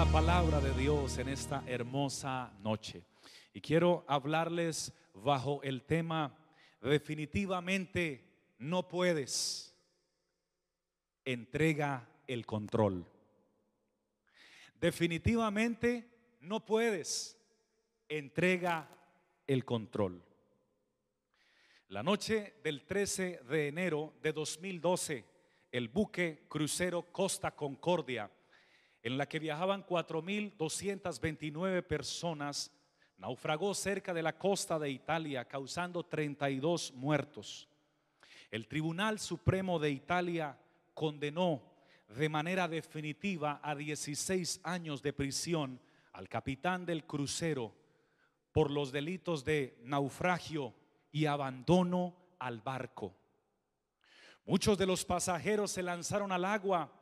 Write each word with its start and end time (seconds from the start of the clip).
la 0.00 0.06
palabra 0.06 0.60
de 0.62 0.72
Dios 0.80 1.18
en 1.18 1.28
esta 1.28 1.62
hermosa 1.66 2.50
noche. 2.62 3.04
Y 3.52 3.60
quiero 3.60 4.02
hablarles 4.08 4.94
bajo 5.12 5.62
el 5.62 5.82
tema, 5.82 6.34
definitivamente 6.80 8.24
no 8.56 8.88
puedes, 8.88 9.76
entrega 11.22 12.08
el 12.26 12.46
control. 12.46 13.04
Definitivamente 14.80 16.08
no 16.40 16.64
puedes, 16.64 17.38
entrega 18.08 18.88
el 19.46 19.66
control. 19.66 20.24
La 21.88 22.02
noche 22.02 22.54
del 22.64 22.86
13 22.86 23.42
de 23.50 23.68
enero 23.68 24.14
de 24.22 24.32
2012, 24.32 25.26
el 25.70 25.88
buque 25.88 26.46
crucero 26.48 27.02
Costa 27.12 27.50
Concordia, 27.50 28.30
en 29.02 29.16
la 29.16 29.26
que 29.26 29.38
viajaban 29.38 29.84
4.229 29.86 31.82
personas, 31.82 32.70
naufragó 33.16 33.74
cerca 33.74 34.14
de 34.14 34.22
la 34.22 34.36
costa 34.38 34.78
de 34.78 34.90
Italia, 34.90 35.44
causando 35.46 36.04
32 36.04 36.92
muertos. 36.94 37.68
El 38.50 38.66
Tribunal 38.66 39.18
Supremo 39.18 39.78
de 39.78 39.90
Italia 39.90 40.58
condenó 40.94 41.62
de 42.08 42.28
manera 42.28 42.66
definitiva 42.66 43.60
a 43.62 43.74
16 43.74 44.60
años 44.64 45.02
de 45.02 45.12
prisión 45.12 45.80
al 46.12 46.28
capitán 46.28 46.84
del 46.84 47.04
crucero 47.04 47.72
por 48.52 48.70
los 48.70 48.90
delitos 48.90 49.44
de 49.44 49.78
naufragio 49.84 50.74
y 51.12 51.26
abandono 51.26 52.16
al 52.38 52.60
barco. 52.60 53.14
Muchos 54.44 54.76
de 54.76 54.86
los 54.86 55.04
pasajeros 55.04 55.70
se 55.70 55.82
lanzaron 55.82 56.32
al 56.32 56.44
agua 56.44 56.92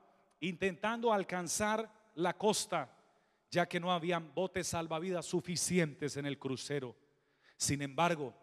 intentando 0.40 1.12
alcanzar 1.12 1.90
la 2.14 2.36
costa, 2.36 2.94
ya 3.50 3.66
que 3.66 3.80
no 3.80 3.92
habían 3.92 4.34
botes 4.34 4.68
salvavidas 4.68 5.26
suficientes 5.26 6.16
en 6.16 6.26
el 6.26 6.38
crucero. 6.38 6.94
Sin 7.56 7.82
embargo, 7.82 8.34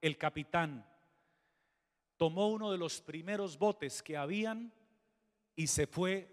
el 0.00 0.18
capitán 0.18 0.86
tomó 2.16 2.48
uno 2.48 2.70
de 2.70 2.78
los 2.78 3.00
primeros 3.00 3.58
botes 3.58 4.02
que 4.02 4.16
habían 4.16 4.72
y 5.56 5.66
se 5.66 5.86
fue 5.86 6.30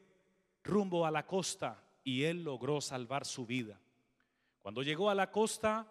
rumbo 0.64 1.06
a 1.06 1.12
la 1.12 1.26
costa 1.26 1.84
y 2.04 2.24
él 2.24 2.44
logró 2.44 2.82
salvar 2.82 3.26
su 3.26 3.46
vida. 3.46 3.80
Cuando 4.62 4.84
llegó 4.84 5.10
a 5.10 5.16
la 5.16 5.32
costa, 5.32 5.88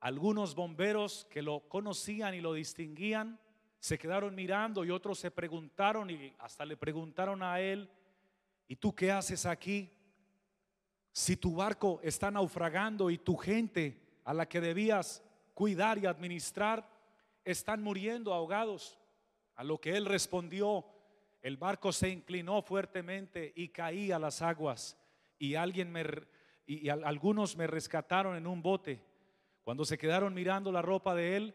algunos 0.00 0.54
bomberos 0.54 1.26
que 1.30 1.42
lo 1.42 1.68
conocían 1.68 2.34
y 2.34 2.40
lo 2.40 2.54
distinguían 2.54 3.38
se 3.80 3.98
quedaron 3.98 4.34
mirando 4.34 4.84
y 4.84 4.90
otros 4.90 5.18
se 5.18 5.30
preguntaron 5.30 6.10
y 6.10 6.34
hasta 6.38 6.66
le 6.66 6.76
preguntaron 6.76 7.42
a 7.42 7.60
él, 7.60 7.90
¿y 8.70 8.76
tú 8.76 8.94
qué 8.94 9.10
haces 9.10 9.46
aquí? 9.46 9.90
Si 11.10 11.36
tu 11.36 11.56
barco 11.56 11.98
está 12.04 12.30
naufragando 12.30 13.10
y 13.10 13.18
tu 13.18 13.36
gente 13.36 14.00
a 14.24 14.32
la 14.32 14.48
que 14.48 14.60
debías 14.60 15.24
cuidar 15.54 15.98
y 15.98 16.06
administrar 16.06 16.88
están 17.44 17.82
muriendo 17.82 18.32
ahogados. 18.32 18.96
A 19.56 19.64
lo 19.64 19.80
que 19.80 19.96
él 19.96 20.06
respondió, 20.06 20.84
el 21.42 21.56
barco 21.56 21.90
se 21.92 22.10
inclinó 22.10 22.62
fuertemente 22.62 23.52
y 23.56 23.70
caí 23.70 24.12
a 24.12 24.20
las 24.20 24.40
aguas 24.40 24.96
y 25.36 25.56
alguien 25.56 25.90
me 25.90 26.04
y, 26.64 26.86
y 26.86 26.88
al- 26.90 27.04
algunos 27.04 27.56
me 27.56 27.66
rescataron 27.66 28.36
en 28.36 28.46
un 28.46 28.62
bote. 28.62 29.02
Cuando 29.64 29.84
se 29.84 29.98
quedaron 29.98 30.32
mirando 30.32 30.70
la 30.70 30.80
ropa 30.80 31.12
de 31.16 31.36
él, 31.36 31.54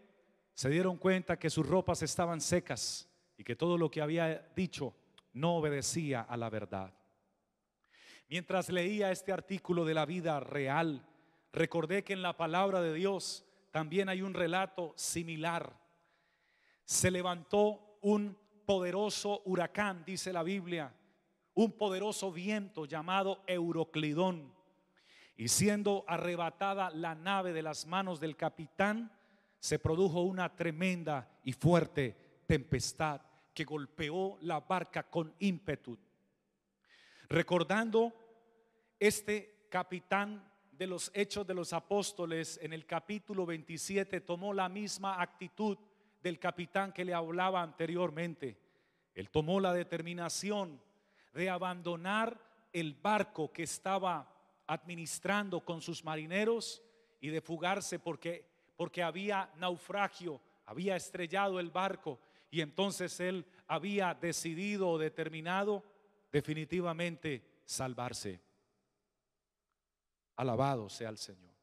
se 0.54 0.70
dieron 0.70 0.98
cuenta 0.98 1.40
que 1.40 1.50
sus 1.50 1.66
ropas 1.66 2.02
estaban 2.02 2.42
secas 2.42 3.10
y 3.38 3.44
que 3.46 3.56
todo 3.56 3.78
lo 3.78 3.90
que 3.90 4.02
había 4.02 4.52
dicho 4.54 4.94
no 5.32 5.56
obedecía 5.56 6.22
a 6.22 6.36
la 6.36 6.50
verdad. 6.50 6.94
Mientras 8.28 8.70
leía 8.70 9.12
este 9.12 9.32
artículo 9.32 9.86
de 9.86 9.94
la 9.94 10.06
vida 10.06 10.40
real, 10.40 11.06
recordé 11.52 12.04
que 12.04 12.14
en 12.14 12.24
la 12.24 12.36
palabra 12.36 12.82
de 12.82 12.94
Dios 12.94 13.46
también 13.72 14.10
hay 14.10 14.22
un 14.22 14.34
relato 14.34 14.94
similar. 14.96 15.80
Se 16.86 17.12
levantó 17.12 18.00
un 18.02 18.38
poderoso 18.66 19.42
huracán, 19.46 20.04
dice 20.06 20.34
la 20.34 20.42
Biblia, 20.42 20.94
un 21.54 21.72
poderoso 21.74 22.32
viento 22.32 22.86
llamado 22.86 23.44
Euroclidón. 23.46 24.54
Y 25.38 25.50
siendo 25.50 26.04
arrebatada 26.08 26.90
la 26.90 27.14
nave 27.14 27.54
de 27.54 27.62
las 27.62 27.86
manos 27.86 28.20
del 28.20 28.36
capitán, 28.36 29.12
se 29.60 29.78
produjo 29.78 30.22
una 30.22 30.56
tremenda 30.56 31.40
y 31.44 31.54
fuerte 31.54 32.42
tempestad 32.48 33.22
que 33.54 33.66
golpeó 33.66 34.38
la 34.42 34.62
barca 34.62 35.04
con 35.10 35.34
ímpetu. 35.40 35.98
Recordando 37.30 38.14
este 39.00 39.68
capitán 39.70 40.52
de 40.72 40.88
los 40.88 41.12
Hechos 41.14 41.48
de 41.48 41.54
los 41.54 41.74
Apóstoles 41.74 42.60
en 42.62 42.74
el 42.74 42.86
capítulo 42.86 43.46
27 43.46 44.22
tomó 44.22 44.54
la 44.54 44.70
misma 44.70 45.22
actitud 45.22 45.78
del 46.22 46.40
capitán 46.40 46.92
que 46.92 47.06
le 47.06 47.14
hablaba 47.14 47.62
anteriormente. 47.62 48.58
Él 49.14 49.30
tomó 49.30 49.60
la 49.60 49.74
determinación 49.74 50.82
de 51.34 51.50
abandonar 51.50 52.40
el 52.74 52.94
barco 52.94 53.52
que 53.52 53.64
estaba 53.64 54.32
administrando 54.68 55.64
con 55.64 55.82
sus 55.82 56.04
marineros 56.04 56.82
y 57.22 57.30
de 57.30 57.42
fugarse 57.42 58.00
porque 58.00 58.56
porque 58.76 59.04
había 59.04 59.50
naufragio, 59.58 60.42
había 60.66 60.96
estrellado 60.96 61.60
el 61.60 61.70
barco 61.70 62.20
y 62.52 62.62
entonces 62.62 63.20
él 63.20 63.46
había 63.68 64.14
decidido 64.14 64.90
o 64.90 64.98
determinado 64.98 65.84
definitivamente 66.36 67.62
salvarse. 67.64 68.42
Alabado 70.36 70.90
sea 70.90 71.08
el 71.08 71.18
Señor. 71.18 71.56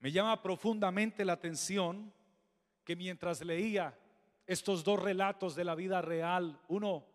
Me 0.00 0.12
llama 0.12 0.42
profundamente 0.42 1.24
la 1.24 1.32
atención 1.32 2.12
que 2.84 2.94
mientras 2.94 3.42
leía 3.42 3.98
estos 4.46 4.84
dos 4.84 5.02
relatos 5.02 5.54
de 5.54 5.64
la 5.64 5.74
vida 5.74 6.02
real, 6.02 6.60
uno, 6.68 7.06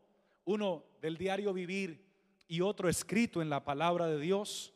uno 0.44 0.84
del 1.02 1.18
diario 1.18 1.54
vivir 1.54 2.04
y 2.48 2.62
otro 2.62 2.90
escrito 2.90 3.40
en 3.40 3.52
la 3.52 3.64
palabra 3.64 4.08
de 4.08 4.20
Dios, 4.20 4.74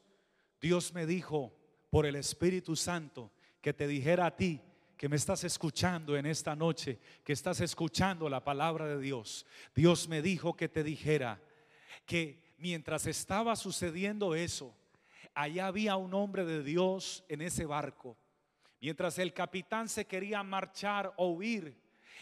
Dios 0.62 0.94
me 0.94 1.08
dijo 1.08 1.58
por 1.90 2.06
el 2.06 2.16
Espíritu 2.16 2.76
Santo 2.76 3.32
que 3.62 3.74
te 3.74 3.88
dijera 3.88 4.28
a 4.28 4.36
ti 4.36 4.62
que 5.02 5.10
me 5.10 5.16
estás 5.16 5.44
escuchando 5.44 6.16
en 6.16 6.28
esta 6.28 6.56
noche, 6.56 7.00
que 7.24 7.34
estás 7.34 7.60
escuchando 7.60 8.30
la 8.30 8.44
palabra 8.44 8.86
de 8.86 9.00
Dios. 9.00 9.48
Dios 9.74 10.08
me 10.08 10.22
dijo 10.22 10.56
que 10.56 10.70
te 10.70 10.84
dijera 10.84 11.42
que 12.06 12.54
mientras 12.60 13.08
estaba 13.08 13.56
sucediendo 13.56 14.36
eso, 14.36 14.78
allá 15.34 15.66
había 15.66 15.96
un 15.96 16.14
hombre 16.14 16.46
de 16.46 16.62
Dios 16.62 17.26
en 17.30 17.42
ese 17.42 17.66
barco. 17.66 18.16
Mientras 18.80 19.18
el 19.18 19.34
capitán 19.34 19.90
se 19.90 20.06
quería 20.06 20.44
marchar 20.44 21.16
o 21.18 21.30
huir, 21.30 21.82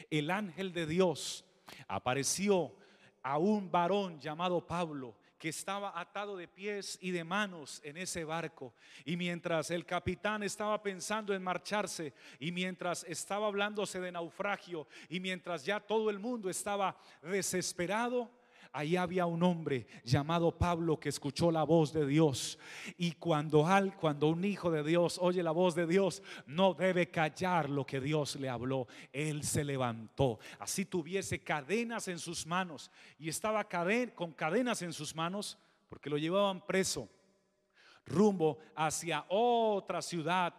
el 0.09 0.31
ángel 0.31 0.71
de 0.71 0.85
Dios 0.85 1.43
apareció 1.85 2.73
a 3.21 3.39
un 3.39 3.69
varón 3.69 4.21
llamado 4.21 4.65
Pablo 4.65 5.18
que 5.39 5.49
estaba 5.49 5.99
atado 5.99 6.35
de 6.37 6.47
pies 6.47 6.99
y 7.01 7.11
de 7.11 7.23
manos 7.23 7.81
en 7.83 7.97
ese 7.97 8.25
barco. 8.25 8.73
Y 9.05 9.17
mientras 9.17 9.71
el 9.71 9.85
capitán 9.85 10.43
estaba 10.43 10.83
pensando 10.83 11.33
en 11.33 11.41
marcharse, 11.41 12.13
y 12.39 12.51
mientras 12.51 13.05
estaba 13.05 13.47
hablándose 13.47 13.99
de 13.99 14.11
naufragio, 14.11 14.87
y 15.07 15.19
mientras 15.19 15.65
ya 15.65 15.79
todo 15.79 16.09
el 16.09 16.19
mundo 16.19 16.49
estaba 16.49 16.95
desesperado, 17.23 18.29
ahí 18.71 18.95
había 18.95 19.25
un 19.25 19.43
hombre 19.43 19.87
llamado 20.03 20.57
Pablo 20.57 20.99
que 20.99 21.09
escuchó 21.09 21.51
la 21.51 21.63
voz 21.63 21.93
de 21.93 22.05
Dios. 22.05 22.59
Y 22.97 23.13
cuando, 23.13 23.65
al, 23.65 23.95
cuando 23.95 24.27
un 24.27 24.43
hijo 24.45 24.71
de 24.71 24.83
Dios 24.83 25.17
oye 25.21 25.43
la 25.43 25.51
voz 25.51 25.75
de 25.75 25.87
Dios, 25.87 26.23
no 26.45 26.73
debe 26.73 27.09
callar 27.09 27.69
lo 27.69 27.85
que 27.85 27.99
Dios 27.99 28.35
le 28.35 28.49
habló. 28.49 28.87
Él 29.11 29.43
se 29.43 29.63
levantó. 29.63 30.39
Así 30.59 30.85
tuviese 30.85 31.43
cadenas 31.43 32.07
en 32.07 32.19
sus 32.19 32.45
manos. 32.45 32.91
Y 33.17 33.29
estaba 33.29 33.63
caden 33.63 34.11
con 34.11 34.33
cadenas 34.33 34.81
en 34.81 34.93
sus 34.93 35.15
manos 35.15 35.57
porque 35.87 36.09
lo 36.09 36.17
llevaban 36.17 36.65
preso 36.65 37.09
rumbo 38.09 38.57
hacia 38.75 39.25
otra 39.29 40.01
ciudad 40.01 40.53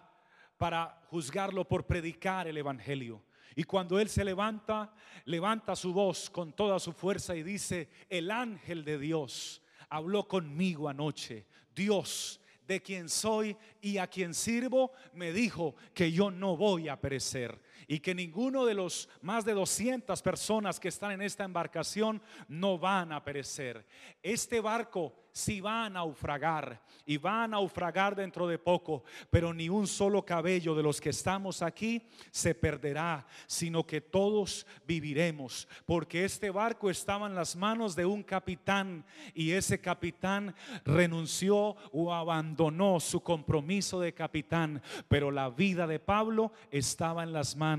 para 0.56 1.02
juzgarlo 1.08 1.66
por 1.66 1.86
predicar 1.86 2.46
el 2.46 2.56
Evangelio. 2.56 3.22
Y 3.56 3.64
cuando 3.64 3.98
él 3.98 4.08
se 4.08 4.24
levanta, 4.24 4.94
levanta 5.24 5.76
su 5.76 5.92
voz 5.92 6.30
con 6.30 6.52
toda 6.52 6.78
su 6.78 6.92
fuerza 6.92 7.34
y 7.36 7.42
dice, 7.42 7.88
el 8.08 8.30
ángel 8.30 8.84
de 8.84 8.98
Dios 8.98 9.62
habló 9.88 10.26
conmigo 10.28 10.88
anoche. 10.88 11.46
Dios, 11.74 12.40
de 12.66 12.80
quien 12.80 13.08
soy 13.08 13.56
y 13.80 13.98
a 13.98 14.06
quien 14.06 14.34
sirvo, 14.34 14.92
me 15.12 15.32
dijo 15.32 15.74
que 15.92 16.12
yo 16.12 16.30
no 16.30 16.56
voy 16.56 16.88
a 16.88 17.00
perecer 17.00 17.60
y 17.86 18.00
que 18.00 18.14
ninguno 18.14 18.64
de 18.64 18.74
los 18.74 19.08
más 19.22 19.44
de 19.44 19.54
200 19.54 20.20
personas 20.22 20.80
que 20.80 20.88
están 20.88 21.12
en 21.12 21.22
esta 21.22 21.44
embarcación 21.44 22.22
no 22.48 22.78
van 22.78 23.12
a 23.12 23.24
perecer. 23.24 23.86
Este 24.22 24.60
barco 24.60 25.14
si 25.32 25.60
va 25.60 25.84
a 25.84 25.90
naufragar 25.90 26.82
y 27.06 27.16
va 27.16 27.44
a 27.44 27.48
naufragar 27.48 28.14
dentro 28.14 28.46
de 28.46 28.58
poco, 28.58 29.04
pero 29.30 29.54
ni 29.54 29.68
un 29.68 29.86
solo 29.86 30.24
cabello 30.24 30.74
de 30.74 30.82
los 30.82 31.00
que 31.00 31.10
estamos 31.10 31.62
aquí 31.62 32.06
se 32.30 32.54
perderá, 32.54 33.26
sino 33.46 33.86
que 33.86 34.00
todos 34.00 34.66
viviremos, 34.86 35.68
porque 35.86 36.24
este 36.24 36.50
barco 36.50 36.90
estaba 36.90 37.26
en 37.26 37.34
las 37.34 37.56
manos 37.56 37.96
de 37.96 38.06
un 38.06 38.22
capitán 38.22 39.04
y 39.34 39.52
ese 39.52 39.80
capitán 39.80 40.54
renunció 40.84 41.76
o 41.92 42.12
abandonó 42.12 43.00
su 43.00 43.20
compromiso 43.20 44.00
de 44.00 44.12
capitán, 44.12 44.82
pero 45.08 45.30
la 45.30 45.50
vida 45.50 45.86
de 45.86 46.00
Pablo 46.00 46.52
estaba 46.70 47.22
en 47.22 47.32
las 47.32 47.56
manos 47.56 47.69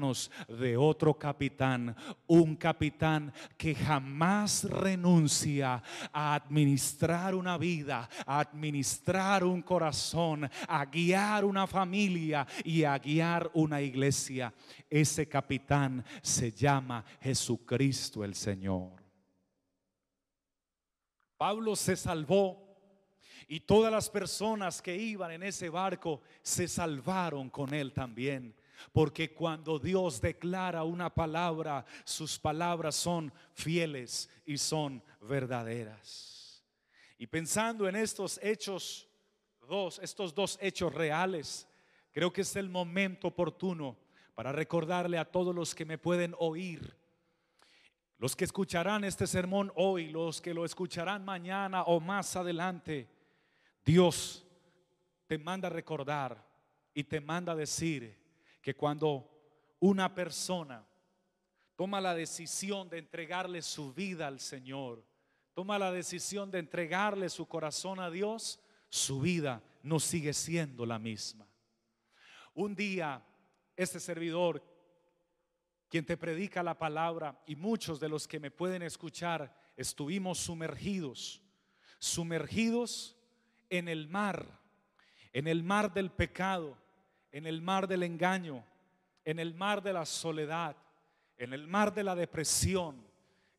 de 0.48 0.78
otro 0.78 1.14
capitán, 1.16 1.96
un 2.28 2.56
capitán 2.56 3.34
que 3.58 3.76
jamás 3.76 4.64
renuncia 4.64 5.84
a 6.14 6.36
administrar 6.36 7.36
una 7.36 7.58
vida, 7.58 8.10
a 8.26 8.40
administrar 8.40 9.44
un 9.44 9.62
corazón, 9.62 10.50
a 10.68 10.86
guiar 10.86 11.46
una 11.46 11.68
familia 11.68 12.48
y 12.64 12.84
a 12.84 12.98
guiar 12.98 13.50
una 13.54 13.82
iglesia. 13.82 14.54
Ese 14.90 15.28
capitán 15.28 16.04
se 16.22 16.52
llama 16.52 17.04
Jesucristo 17.22 18.24
el 18.24 18.36
Señor. 18.36 19.02
Pablo 21.38 21.76
se 21.76 21.96
salvó 21.96 22.72
y 23.48 23.60
todas 23.60 23.92
las 23.92 24.10
personas 24.10 24.82
que 24.82 24.96
iban 24.96 25.32
en 25.32 25.44
ese 25.44 25.70
barco 25.70 26.22
se 26.42 26.68
salvaron 26.68 27.50
con 27.50 27.74
él 27.74 27.92
también. 27.92 28.56
Porque 28.92 29.34
cuando 29.34 29.80
Dios 29.80 30.22
declara 30.22 30.84
una 30.84 31.14
palabra, 31.14 31.86
sus 32.04 32.38
palabras 32.40 32.96
son 32.96 33.32
fieles 33.54 34.30
y 34.46 34.58
son 34.58 35.04
verdaderas. 35.22 36.64
Y 37.18 37.28
pensando 37.28 37.88
en 37.88 37.96
estos 37.96 38.40
hechos 38.42 39.08
dos, 39.68 40.00
estos 40.00 40.34
dos 40.34 40.58
hechos 40.62 40.94
reales, 40.94 41.68
creo 42.12 42.34
que 42.34 42.42
es 42.42 42.56
el 42.56 42.70
momento 42.70 43.28
oportuno 43.28 43.98
para 44.36 44.52
recordarle 44.52 45.18
a 45.18 45.26
todos 45.26 45.54
los 45.56 45.76
que 45.76 45.86
me 45.86 45.98
pueden 45.98 46.36
oír, 46.40 46.96
los 48.18 48.36
que 48.36 48.46
escucharán 48.46 49.04
este 49.04 49.28
sermón 49.28 49.72
hoy, 49.76 50.10
los 50.10 50.42
que 50.42 50.54
lo 50.54 50.66
escucharán 50.66 51.26
mañana 51.26 51.84
o 51.84 52.00
más 52.00 52.36
adelante, 52.36 53.08
Dios 53.84 54.46
te 55.28 55.38
manda 55.38 55.70
recordar 55.70 56.44
y 56.94 57.04
te 57.04 57.22
manda 57.22 57.56
decir 57.56 58.21
que 58.62 58.76
cuando 58.76 59.30
una 59.80 60.14
persona 60.14 60.86
toma 61.76 62.00
la 62.00 62.14
decisión 62.14 62.90
de 62.90 63.00
entregarle 63.00 63.62
su 63.62 63.94
vida 63.94 64.28
al 64.28 64.40
Señor, 64.40 65.04
toma 65.54 65.80
la 65.80 65.92
decisión 65.92 66.52
de 66.52 66.60
entregarle 66.60 67.30
su 67.30 67.48
corazón 67.48 68.00
a 68.00 68.10
Dios, 68.10 68.60
su 68.90 69.20
vida 69.20 69.64
no 69.84 70.00
sigue 70.00 70.34
siendo 70.34 70.86
la 70.86 71.00
misma. 71.00 71.48
Un 72.54 72.76
día, 72.76 73.26
este 73.76 74.00
servidor, 74.00 74.64
quien 75.90 76.06
te 76.06 76.18
predica 76.18 76.62
la 76.62 76.78
palabra, 76.78 77.42
y 77.48 77.56
muchos 77.56 78.00
de 78.00 78.10
los 78.10 78.28
que 78.28 78.40
me 78.40 78.52
pueden 78.52 78.82
escuchar, 78.84 79.56
estuvimos 79.76 80.38
sumergidos, 80.38 81.42
sumergidos 81.98 83.18
en 83.70 83.88
el 83.88 84.08
mar, 84.08 84.60
en 85.34 85.48
el 85.48 85.64
mar 85.64 85.94
del 85.94 86.12
pecado, 86.12 86.78
en 87.32 87.46
el 87.46 87.62
mar 87.62 87.88
del 87.88 88.04
engaño, 88.04 88.64
en 89.24 89.40
el 89.40 89.54
mar 89.54 89.82
de 89.82 89.94
la 89.94 90.06
soledad, 90.06 90.76
en 91.38 91.54
el 91.54 91.68
mar 91.68 91.94
de 91.94 92.04
la 92.04 92.16
depresión, 92.16 93.06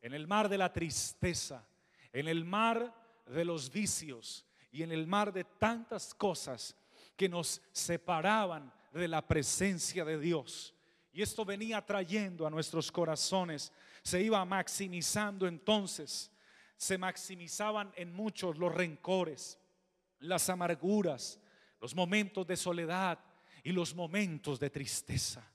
en 0.01 0.13
el 0.13 0.27
mar 0.27 0.49
de 0.49 0.57
la 0.57 0.71
tristeza, 0.71 1.65
en 2.11 2.27
el 2.27 2.45
mar 2.45 2.93
de 3.25 3.45
los 3.45 3.71
vicios 3.71 4.45
y 4.71 4.83
en 4.83 4.91
el 4.91 5.07
mar 5.07 5.33
de 5.33 5.43
tantas 5.43 6.13
cosas 6.13 6.75
que 7.15 7.29
nos 7.29 7.61
separaban 7.71 8.71
de 8.91 9.07
la 9.07 9.25
presencia 9.25 10.05
de 10.05 10.19
Dios. 10.19 10.73
Y 11.11 11.21
esto 11.21 11.45
venía 11.45 11.85
trayendo 11.85 12.45
a 12.45 12.49
nuestros 12.49 12.91
corazones, 12.91 13.71
se 14.01 14.21
iba 14.21 14.43
maximizando 14.45 15.47
entonces, 15.47 16.31
se 16.75 16.97
maximizaban 16.97 17.91
en 17.95 18.13
muchos 18.13 18.57
los 18.57 18.73
rencores, 18.73 19.59
las 20.19 20.49
amarguras, 20.49 21.39
los 21.79 21.95
momentos 21.95 22.47
de 22.47 22.57
soledad 22.57 23.19
y 23.63 23.71
los 23.71 23.95
momentos 23.95 24.59
de 24.59 24.69
tristeza. 24.69 25.49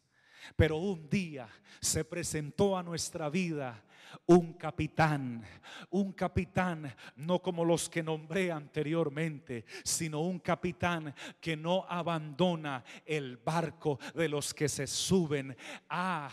Pero 0.56 0.76
un 0.76 1.08
día 1.08 1.48
se 1.80 2.04
presentó 2.04 2.76
a 2.76 2.82
nuestra 2.82 3.28
vida 3.28 3.84
un 4.26 4.54
capitán, 4.54 5.44
un 5.90 6.12
capitán 6.12 6.94
no 7.16 7.40
como 7.40 7.64
los 7.64 7.88
que 7.88 8.02
nombré 8.02 8.50
anteriormente, 8.52 9.64
sino 9.84 10.20
un 10.20 10.38
capitán 10.38 11.14
que 11.40 11.56
no 11.56 11.84
abandona 11.88 12.84
el 13.04 13.36
barco 13.36 13.98
de 14.14 14.28
los 14.28 14.54
que 14.54 14.68
se 14.68 14.86
suben 14.86 15.56
a, 15.88 16.30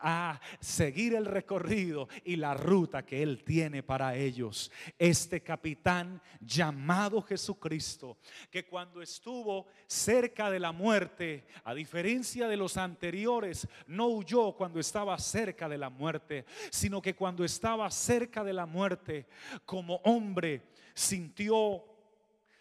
a 0.00 0.40
seguir 0.60 1.14
el 1.14 1.26
recorrido 1.26 2.08
y 2.24 2.36
la 2.36 2.54
ruta 2.54 3.04
que 3.04 3.22
Él 3.22 3.42
tiene 3.44 3.82
para 3.82 4.16
ellos. 4.16 4.70
Este 4.98 5.42
capitán 5.42 6.20
llamado 6.40 7.22
Jesucristo, 7.22 8.18
que 8.50 8.66
cuando 8.66 9.02
estuvo 9.02 9.66
cerca 9.86 10.50
de 10.50 10.60
la 10.60 10.72
muerte, 10.72 11.46
a 11.64 11.74
diferencia 11.74 12.48
de 12.48 12.56
los 12.56 12.76
anteriores, 12.76 13.68
no 13.86 14.08
huyó 14.08 14.52
cuando 14.52 14.80
estaba 14.80 15.18
cerca 15.18 15.68
de 15.68 15.78
la 15.78 15.90
muerte, 15.90 16.44
sino 16.70 17.02
que 17.02 17.15
cuando 17.16 17.44
estaba 17.44 17.90
cerca 17.90 18.44
de 18.44 18.52
la 18.52 18.66
muerte, 18.66 19.26
como 19.64 19.96
hombre 20.04 20.62
sintió 20.94 21.84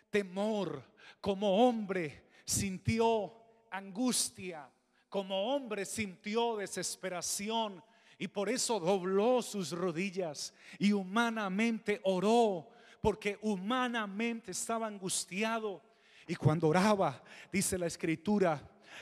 temor, 0.09 0.83
como 1.21 1.67
hombre 1.67 2.29
sintió 2.45 3.33
angustia, 3.69 4.69
como 5.09 5.53
hombre 5.53 5.85
sintió 5.85 6.57
desesperación 6.57 7.83
y 8.17 8.27
por 8.27 8.49
eso 8.49 8.79
dobló 8.79 9.41
sus 9.41 9.71
rodillas 9.71 10.53
y 10.79 10.93
humanamente 10.93 11.99
oró, 12.03 12.69
porque 13.01 13.37
humanamente 13.41 14.51
estaba 14.51 14.87
angustiado. 14.87 15.83
Y 16.27 16.35
cuando 16.35 16.69
oraba, 16.69 17.21
dice 17.51 17.77
la 17.77 17.87
escritura, 17.87 18.61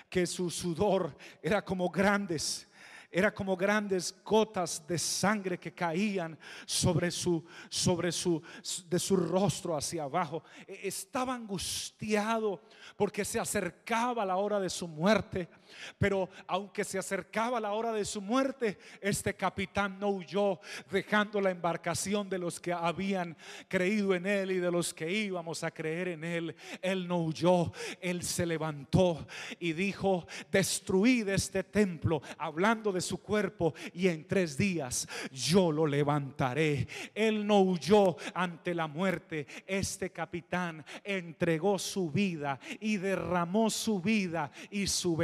que 0.09 0.25
su 0.25 0.49
sudor 0.49 1.15
era 1.41 1.63
como 1.63 1.89
grandes 1.89 2.67
era 3.15 3.31
como 3.31 3.55
grandes 3.55 4.13
gotas 4.25 4.85
de 4.87 4.97
sangre 4.97 5.59
que 5.59 5.71
caían 5.71 6.37
sobre 6.65 7.11
su 7.11 7.45
sobre 7.69 8.11
su 8.11 8.41
de 8.89 8.97
su 8.97 9.15
rostro 9.15 9.77
hacia 9.77 10.03
abajo. 10.03 10.43
E, 10.65 10.87
estaba 10.87 11.35
angustiado 11.35 12.63
porque 12.97 13.23
se 13.23 13.39
acercaba 13.39 14.25
la 14.25 14.37
hora 14.37 14.59
de 14.59 14.69
su 14.69 14.87
muerte, 14.87 15.47
pero 15.97 16.29
aunque 16.47 16.83
se 16.83 16.97
acercaba 16.97 17.59
la 17.59 17.73
hora 17.73 17.91
de 17.91 18.05
su 18.05 18.21
muerte, 18.21 18.77
este 19.01 19.35
capitán 19.35 19.99
no 19.99 20.09
huyó, 20.09 20.59
dejando 20.91 21.41
la 21.41 21.51
embarcación 21.51 22.29
de 22.29 22.39
los 22.39 22.59
que 22.59 22.73
habían 22.73 23.35
creído 23.67 24.15
en 24.15 24.25
él 24.25 24.51
y 24.51 24.57
de 24.57 24.71
los 24.71 24.93
que 24.93 25.11
íbamos 25.11 25.63
a 25.63 25.71
creer 25.71 26.09
en 26.09 26.23
él. 26.23 26.55
Él 26.81 27.07
no 27.07 27.23
huyó, 27.23 27.71
él 28.01 28.23
se 28.23 28.45
levantó 28.45 29.27
y 29.59 29.73
dijo, 29.73 30.27
destruid 30.51 31.29
este 31.29 31.63
templo, 31.63 32.21
hablando 32.37 32.91
de 32.91 33.01
su 33.01 33.21
cuerpo 33.21 33.73
y 33.93 34.07
en 34.07 34.27
tres 34.27 34.57
días 34.57 35.07
yo 35.31 35.71
lo 35.71 35.85
levantaré. 35.85 36.87
Él 37.13 37.45
no 37.45 37.61
huyó 37.61 38.15
ante 38.33 38.73
la 38.73 38.87
muerte. 38.87 39.47
Este 39.65 40.11
capitán 40.11 40.85
entregó 41.03 41.77
su 41.79 42.11
vida 42.11 42.59
y 42.79 42.97
derramó 42.97 43.69
su 43.69 44.01
vida 44.01 44.51
y 44.69 44.87
su 44.87 45.15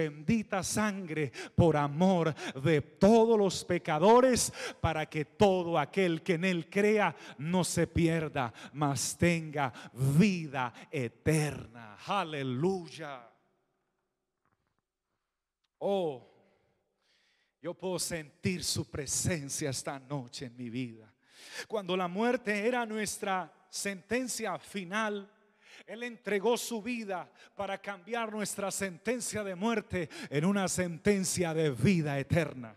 sangre 0.64 1.32
por 1.56 1.78
amor 1.78 2.34
de 2.62 2.82
todos 2.82 3.38
los 3.38 3.66
pecadores 3.66 4.52
para 4.82 5.08
que 5.08 5.26
todo 5.26 5.78
aquel 5.78 6.22
que 6.22 6.34
en 6.34 6.46
él 6.46 6.70
crea 6.70 7.16
no 7.38 7.64
se 7.64 7.88
pierda, 7.88 8.54
mas 8.74 9.18
tenga 9.18 9.74
vida 9.94 10.74
eterna. 10.92 11.98
Aleluya. 12.08 13.28
Oh, 15.80 16.30
yo 17.62 17.74
puedo 17.74 18.00
sentir 18.00 18.64
su 18.64 18.90
presencia 18.90 19.70
esta 19.70 20.00
noche 20.00 20.46
en 20.46 20.56
mi 20.56 20.70
vida. 20.70 21.14
Cuando 21.68 21.96
la 21.96 22.08
muerte 22.08 22.68
era 22.68 22.86
nuestra 22.86 23.52
sentencia 23.70 24.58
final, 24.60 25.30
Él 25.86 26.04
entregó 26.04 26.58
su 26.58 26.82
vida 26.82 27.32
para 27.56 27.78
cambiar 27.78 28.32
nuestra 28.32 28.72
sentencia 28.72 29.44
de 29.44 29.56
muerte 29.56 30.10
en 30.30 30.46
una 30.46 30.68
sentencia 30.68 31.54
de 31.54 31.72
vida 31.72 32.18
eterna. 32.20 32.76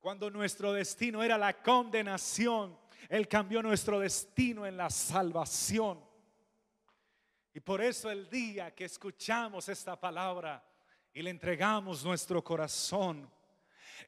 Cuando 0.00 0.30
nuestro 0.30 0.72
destino 0.72 1.22
era 1.22 1.38
la 1.38 1.62
condenación, 1.62 2.76
Él 3.08 3.28
cambió 3.28 3.62
nuestro 3.62 4.00
destino 4.00 4.66
en 4.66 4.76
la 4.76 4.90
salvación. 4.90 6.00
Y 7.54 7.60
por 7.60 7.80
eso 7.80 8.10
el 8.10 8.28
día 8.28 8.74
que 8.74 8.86
escuchamos 8.86 9.68
esta 9.68 10.00
palabra 10.00 10.64
y 11.12 11.22
le 11.22 11.30
entregamos 11.30 12.04
nuestro 12.04 12.42
corazón, 12.42 13.30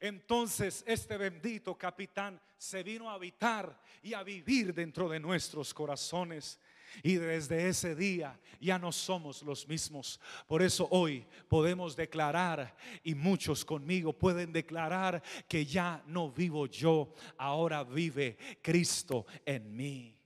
entonces 0.01 0.83
este 0.87 1.17
bendito 1.17 1.77
capitán 1.77 2.41
se 2.57 2.83
vino 2.83 3.11
a 3.11 3.15
habitar 3.15 3.79
y 4.03 4.15
a 4.15 4.23
vivir 4.23 4.75
dentro 4.75 5.09
de 5.09 5.21
nuestros 5.21 5.73
corazones. 5.73 6.59
Y 7.03 7.17
desde 7.17 7.69
ese 7.69 7.95
día 7.95 8.39
ya 8.61 8.79
no 8.79 8.93
somos 8.93 9.43
los 9.43 9.69
mismos. 9.69 10.21
Por 10.47 10.63
eso 10.63 10.89
hoy 10.91 11.27
podemos 11.49 11.97
declarar, 11.97 12.77
y 13.03 13.15
muchos 13.15 13.65
conmigo 13.65 14.13
pueden 14.13 14.53
declarar 14.53 15.23
que 15.49 15.67
ya 15.67 16.03
no 16.07 16.31
vivo 16.31 16.67
yo, 16.67 17.15
ahora 17.37 17.85
vive 17.85 18.37
Cristo 18.63 19.27
en 19.45 19.75
mí. 19.75 20.19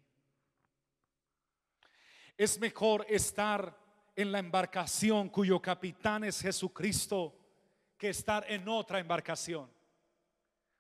Es 2.37 2.61
mejor 2.61 3.05
estar 3.09 3.77
en 4.15 4.31
la 4.31 4.39
embarcación 4.39 5.29
cuyo 5.29 5.61
capitán 5.61 6.25
es 6.25 6.41
Jesucristo 6.41 7.35
que 7.97 8.11
estar 8.11 8.45
en 8.49 8.69
otra 8.69 9.01
embarcación. 9.01 9.69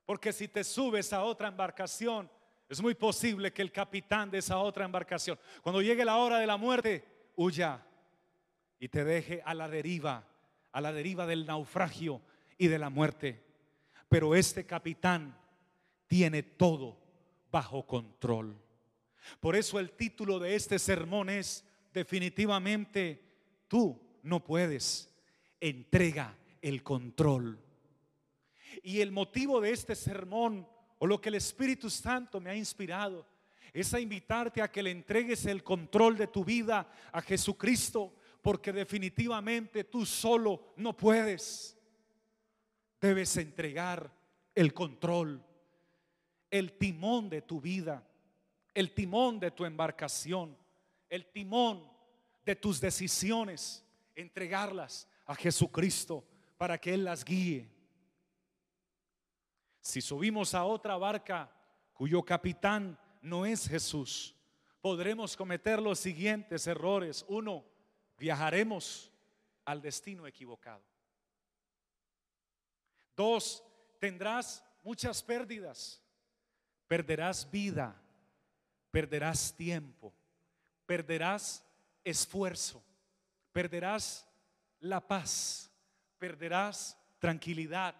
Porque 0.06 0.32
si 0.32 0.48
te 0.48 0.64
subes 0.64 1.12
a 1.12 1.22
otra 1.22 1.48
embarcación, 1.48 2.30
es 2.68 2.82
muy 2.82 2.94
posible 2.94 3.52
que 3.52 3.62
el 3.62 3.72
capitán 3.72 4.30
de 4.30 4.38
esa 4.38 4.58
otra 4.58 4.84
embarcación, 4.84 5.38
cuando 5.62 5.80
llegue 5.80 6.04
la 6.04 6.16
hora 6.16 6.38
de 6.38 6.46
la 6.46 6.56
muerte, 6.56 7.04
huya 7.36 7.84
y 8.78 8.88
te 8.88 9.04
deje 9.04 9.42
a 9.44 9.54
la 9.54 9.68
deriva, 9.68 10.28
a 10.72 10.80
la 10.80 10.92
deriva 10.92 11.26
del 11.26 11.46
naufragio 11.46 12.20
y 12.58 12.68
de 12.68 12.78
la 12.78 12.90
muerte. 12.90 13.42
Pero 14.08 14.34
este 14.34 14.66
capitán 14.66 15.36
tiene 16.06 16.42
todo 16.42 16.98
bajo 17.50 17.86
control. 17.86 18.56
Por 19.40 19.56
eso 19.56 19.78
el 19.78 19.92
título 19.92 20.38
de 20.38 20.54
este 20.54 20.78
sermón 20.78 21.30
es 21.30 21.64
definitivamente, 21.92 23.22
tú 23.66 24.00
no 24.22 24.44
puedes, 24.44 25.14
entrega 25.60 26.36
el 26.62 26.82
control. 26.82 27.58
Y 28.82 29.00
el 29.00 29.10
motivo 29.10 29.60
de 29.60 29.72
este 29.72 29.94
sermón, 29.94 30.68
o 30.98 31.06
lo 31.06 31.20
que 31.20 31.28
el 31.28 31.36
Espíritu 31.36 31.88
Santo 31.88 32.40
me 32.40 32.50
ha 32.50 32.56
inspirado, 32.56 33.26
es 33.72 33.92
a 33.94 34.00
invitarte 34.00 34.62
a 34.62 34.70
que 34.70 34.82
le 34.82 34.90
entregues 34.90 35.46
el 35.46 35.62
control 35.62 36.16
de 36.16 36.26
tu 36.26 36.44
vida 36.44 36.90
a 37.12 37.20
Jesucristo, 37.20 38.14
porque 38.42 38.72
definitivamente 38.72 39.84
tú 39.84 40.06
solo 40.06 40.72
no 40.76 40.96
puedes. 40.96 41.76
Debes 43.00 43.36
entregar 43.36 44.10
el 44.54 44.74
control, 44.74 45.44
el 46.50 46.72
timón 46.72 47.28
de 47.28 47.42
tu 47.42 47.60
vida, 47.60 48.02
el 48.74 48.92
timón 48.92 49.38
de 49.38 49.50
tu 49.50 49.64
embarcación, 49.64 50.56
el 51.08 51.26
timón 51.26 51.84
de 52.44 52.56
tus 52.56 52.80
decisiones, 52.80 53.84
entregarlas 54.16 55.06
a 55.26 55.34
Jesucristo 55.34 56.24
para 56.56 56.78
que 56.78 56.94
Él 56.94 57.04
las 57.04 57.24
guíe. 57.24 57.68
Si 59.88 60.02
subimos 60.02 60.52
a 60.52 60.66
otra 60.66 60.98
barca 60.98 61.50
cuyo 61.94 62.22
capitán 62.22 62.98
no 63.22 63.46
es 63.46 63.66
Jesús, 63.66 64.36
podremos 64.82 65.34
cometer 65.34 65.80
los 65.80 65.98
siguientes 65.98 66.66
errores. 66.66 67.24
Uno, 67.26 67.64
viajaremos 68.18 69.10
al 69.64 69.80
destino 69.80 70.26
equivocado. 70.26 70.84
Dos, 73.16 73.64
tendrás 73.98 74.62
muchas 74.82 75.22
pérdidas. 75.22 76.02
Perderás 76.86 77.50
vida, 77.50 77.98
perderás 78.90 79.54
tiempo, 79.56 80.12
perderás 80.84 81.64
esfuerzo, 82.04 82.84
perderás 83.52 84.28
la 84.80 85.00
paz, 85.00 85.70
perderás 86.18 86.94
tranquilidad, 87.18 87.94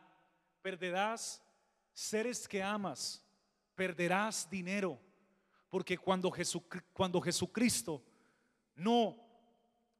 perderás 0.60 1.42
seres 1.98 2.46
que 2.46 2.62
amas, 2.62 3.20
perderás 3.74 4.48
dinero, 4.48 5.00
porque 5.68 5.98
cuando, 5.98 6.32
cuando 6.92 7.20
Jesucristo 7.20 8.04
no 8.76 9.16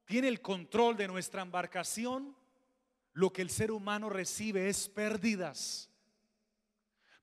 tiene 0.05 0.29
el 0.29 0.41
control 0.41 0.97
de 0.97 1.09
nuestra 1.09 1.43
embarcación, 1.43 2.37
lo 3.15 3.33
que 3.33 3.43
el 3.43 3.51
ser 3.51 3.73
humano 3.73 4.09
recibe 4.09 4.69
es 4.69 4.89
pérdidas. 4.89 5.91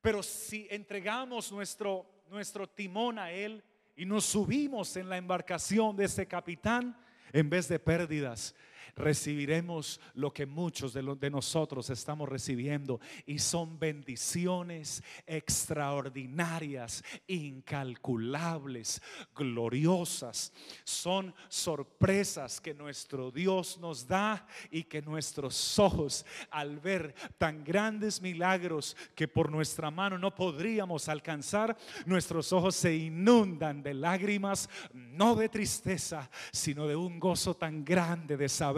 Pero 0.02 0.22
si 0.22 0.68
entregamos 0.70 1.54
nuestro, 1.54 2.26
nuestro 2.28 2.68
timón 2.68 3.18
a 3.18 3.32
Él 3.32 3.64
y 3.96 4.06
nos 4.06 4.26
subimos 4.26 4.98
en 4.98 5.08
la 5.08 5.16
embarcación 5.16 5.96
de 5.96 6.04
ese 6.04 6.28
capitán, 6.28 7.02
en 7.32 7.50
vez 7.50 7.70
de 7.70 7.80
pérdidas, 7.80 8.54
recibiremos 8.96 10.00
lo 10.14 10.34
que 10.34 10.46
muchos 10.46 10.94
de, 10.94 11.30
nosotros 11.30 11.90
estamos 11.90 12.30
recibiendo 12.30 13.00
y 13.26 13.40
son 13.40 13.80
bendiciones 13.80 15.04
extraordinarias, 15.26 17.04
incalculables, 17.28 19.02
gloriosas. 19.36 20.54
Son 20.84 21.34
sorpresas 21.50 22.62
que 22.62 22.74
nuestro 22.74 23.32
Dios 23.32 23.78
nos 23.80 24.08
da 24.08 24.46
y 24.70 24.84
que 24.84 25.02
nuestros 25.02 25.80
ojos 25.80 26.26
al 26.52 26.80
ver 26.80 27.16
tan 27.38 27.64
grandes 27.64 28.22
milagros 28.22 28.96
que 29.16 29.28
por 29.28 29.52
nuestra 29.52 29.92
mano 29.92 30.18
no 30.18 30.34
podríamos 30.34 31.10
alcanzar, 31.10 31.78
nuestros 32.06 32.54
ojos 32.54 32.76
se 32.76 32.96
inundan 32.96 33.82
de 33.82 33.94
lágrimas, 33.94 34.70
no 34.94 35.36
de 35.36 35.50
tristeza, 35.50 36.30
sino 36.52 36.88
de 36.88 36.96
un 36.96 37.20
gozo 37.20 37.56
tan 37.56 37.84
grande 37.84 38.38
de 38.38 38.50
saber 38.50 38.75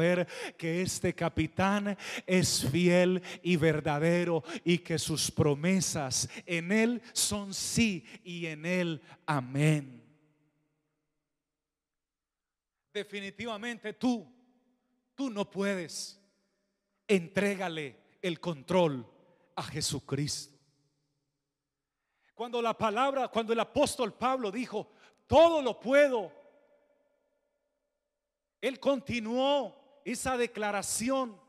que 0.58 0.82
este 0.82 1.14
capitán 1.14 1.98
es 2.26 2.68
fiel 2.70 3.22
y 3.42 3.56
verdadero 3.56 4.44
y 4.64 4.80
que 4.80 5.00
sus 5.00 5.32
promesas 5.32 6.30
en 6.46 6.72
él 6.72 7.02
son 7.14 7.54
sí 7.54 8.06
y 8.24 8.46
en 8.46 8.66
él 8.66 9.02
amén. 9.26 10.04
Definitivamente 12.94 13.94
tú, 13.94 14.28
tú 15.16 15.30
no 15.30 15.50
puedes. 15.50 16.20
Entrégale 17.08 17.96
el 18.22 18.40
control 18.40 19.06
a 19.56 19.64
Jesucristo. 19.64 20.58
Cuando 22.34 22.62
la 22.62 22.78
palabra, 22.78 23.30
cuando 23.30 23.54
el 23.54 23.60
apóstol 23.60 24.14
Pablo 24.14 24.52
dijo, 24.52 24.92
todo 25.26 25.62
lo 25.62 25.80
puedo, 25.80 26.32
él 28.62 28.80
continuó 28.80 29.87
esa 30.12 30.38
declaración, 30.38 31.40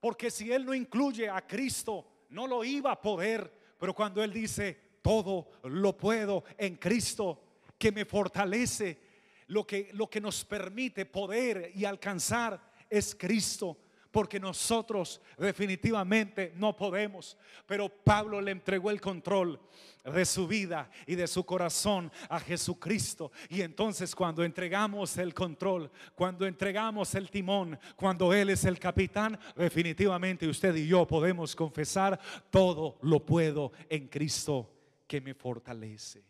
porque 0.00 0.30
si 0.30 0.52
Él 0.52 0.64
no 0.64 0.74
incluye 0.74 1.28
a 1.28 1.46
Cristo, 1.46 2.06
no 2.30 2.46
lo 2.46 2.62
iba 2.64 2.92
a 2.92 3.00
poder. 3.00 3.52
Pero 3.78 3.94
cuando 3.94 4.22
Él 4.22 4.32
dice, 4.32 4.98
todo 5.02 5.48
lo 5.64 5.96
puedo 5.96 6.44
en 6.58 6.76
Cristo, 6.76 7.42
que 7.78 7.92
me 7.92 8.04
fortalece, 8.04 9.00
lo 9.48 9.66
que, 9.66 9.90
lo 9.92 10.08
que 10.10 10.20
nos 10.20 10.44
permite 10.44 11.06
poder 11.06 11.72
y 11.74 11.84
alcanzar 11.84 12.60
es 12.90 13.14
Cristo 13.14 13.78
porque 14.16 14.40
nosotros 14.40 15.20
definitivamente 15.36 16.54
no 16.56 16.74
podemos. 16.74 17.36
Pero 17.66 17.90
Pablo 17.90 18.40
le 18.40 18.52
entregó 18.52 18.90
el 18.90 18.98
control 18.98 19.60
de 20.02 20.24
su 20.24 20.48
vida 20.48 20.90
y 21.06 21.16
de 21.16 21.26
su 21.26 21.44
corazón 21.44 22.10
a 22.30 22.40
Jesucristo. 22.40 23.30
Y 23.50 23.60
entonces 23.60 24.14
cuando 24.14 24.42
entregamos 24.42 25.18
el 25.18 25.34
control, 25.34 25.90
cuando 26.14 26.46
entregamos 26.46 27.14
el 27.14 27.28
timón, 27.28 27.78
cuando 27.94 28.32
Él 28.32 28.48
es 28.48 28.64
el 28.64 28.78
capitán, 28.78 29.38
definitivamente 29.54 30.48
usted 30.48 30.74
y 30.76 30.86
yo 30.86 31.06
podemos 31.06 31.54
confesar, 31.54 32.18
todo 32.48 32.96
lo 33.02 33.22
puedo 33.22 33.72
en 33.90 34.08
Cristo 34.08 34.72
que 35.06 35.20
me 35.20 35.34
fortalece. 35.34 36.24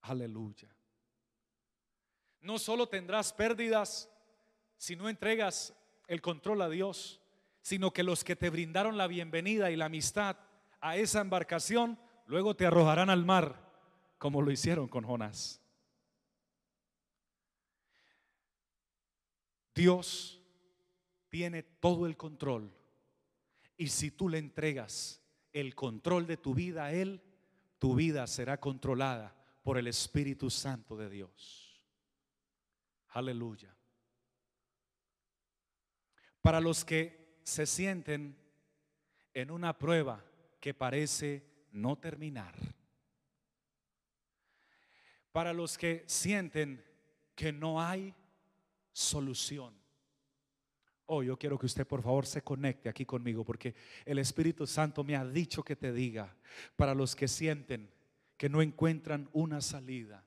Aleluya. 0.00 0.74
No 2.40 2.58
solo 2.58 2.88
tendrás 2.88 3.32
pérdidas 3.32 4.10
si 4.76 4.96
no 4.96 5.08
entregas 5.08 5.72
el 6.06 6.20
control 6.20 6.62
a 6.62 6.68
Dios, 6.68 7.20
sino 7.60 7.92
que 7.92 8.02
los 8.02 8.24
que 8.24 8.36
te 8.36 8.50
brindaron 8.50 8.96
la 8.96 9.06
bienvenida 9.06 9.70
y 9.70 9.76
la 9.76 9.86
amistad 9.86 10.36
a 10.80 10.96
esa 10.96 11.20
embarcación, 11.20 11.98
luego 12.26 12.56
te 12.56 12.66
arrojarán 12.66 13.10
al 13.10 13.24
mar, 13.24 13.70
como 14.18 14.42
lo 14.42 14.50
hicieron 14.50 14.88
con 14.88 15.04
Jonás. 15.04 15.60
Dios 19.74 20.40
tiene 21.28 21.62
todo 21.62 22.06
el 22.06 22.16
control 22.16 22.74
y 23.76 23.88
si 23.88 24.10
tú 24.10 24.28
le 24.28 24.38
entregas 24.38 25.22
el 25.52 25.74
control 25.74 26.26
de 26.26 26.36
tu 26.36 26.54
vida 26.54 26.84
a 26.84 26.92
Él, 26.92 27.22
tu 27.78 27.94
vida 27.94 28.26
será 28.26 28.60
controlada 28.60 29.34
por 29.62 29.78
el 29.78 29.86
Espíritu 29.86 30.50
Santo 30.50 30.96
de 30.96 31.08
Dios. 31.08 31.82
Aleluya. 33.08 33.74
Para 36.42 36.60
los 36.60 36.84
que 36.84 37.38
se 37.44 37.66
sienten 37.66 38.36
en 39.32 39.50
una 39.50 39.78
prueba 39.78 40.24
que 40.60 40.74
parece 40.74 41.42
no 41.72 41.96
terminar. 41.96 42.54
Para 45.32 45.52
los 45.52 45.78
que 45.78 46.04
sienten 46.06 46.84
que 47.34 47.52
no 47.52 47.80
hay 47.80 48.14
solución. 48.92 49.74
Oh, 51.06 51.22
yo 51.22 51.38
quiero 51.38 51.58
que 51.58 51.66
usted 51.66 51.86
por 51.86 52.02
favor 52.02 52.26
se 52.26 52.42
conecte 52.42 52.88
aquí 52.88 53.04
conmigo 53.04 53.44
porque 53.44 53.74
el 54.04 54.18
Espíritu 54.18 54.66
Santo 54.66 55.02
me 55.04 55.16
ha 55.16 55.24
dicho 55.24 55.62
que 55.62 55.76
te 55.76 55.92
diga, 55.92 56.36
para 56.76 56.94
los 56.94 57.16
que 57.16 57.28
sienten 57.28 57.90
que 58.36 58.48
no 58.48 58.62
encuentran 58.62 59.28
una 59.32 59.60
salida, 59.60 60.24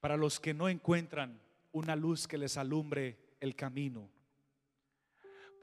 para 0.00 0.16
los 0.16 0.40
que 0.40 0.54
no 0.54 0.68
encuentran 0.68 1.40
una 1.72 1.96
luz 1.96 2.26
que 2.26 2.38
les 2.38 2.56
alumbre 2.56 3.36
el 3.40 3.54
camino, 3.54 4.10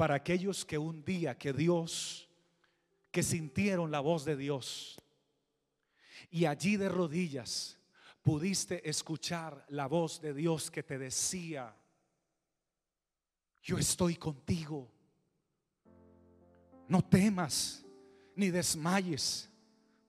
para 0.01 0.15
aquellos 0.15 0.65
que 0.65 0.79
un 0.79 1.05
día 1.05 1.37
que 1.37 1.53
Dios, 1.53 2.27
que 3.11 3.21
sintieron 3.21 3.91
la 3.91 3.99
voz 3.99 4.25
de 4.25 4.35
Dios 4.35 4.99
y 6.31 6.45
allí 6.45 6.75
de 6.75 6.89
rodillas 6.89 7.77
pudiste 8.23 8.89
escuchar 8.89 9.63
la 9.69 9.85
voz 9.85 10.19
de 10.19 10.33
Dios 10.33 10.71
que 10.71 10.81
te 10.81 10.97
decía, 10.97 11.77
yo 13.61 13.77
estoy 13.77 14.15
contigo, 14.15 14.91
no 16.87 17.03
temas 17.03 17.85
ni 18.35 18.49
desmayes, 18.49 19.51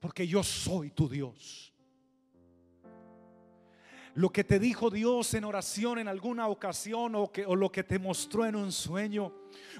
porque 0.00 0.26
yo 0.26 0.42
soy 0.42 0.90
tu 0.92 1.06
Dios 1.06 1.71
lo 4.14 4.30
que 4.30 4.44
te 4.44 4.58
dijo 4.58 4.90
Dios 4.90 5.32
en 5.34 5.44
oración 5.44 5.98
en 5.98 6.08
alguna 6.08 6.48
ocasión 6.48 7.14
o, 7.14 7.30
o 7.46 7.56
lo 7.56 7.72
que 7.72 7.82
te 7.82 7.98
mostró 7.98 8.44
en 8.44 8.56
un 8.56 8.70
sueño 8.70 9.32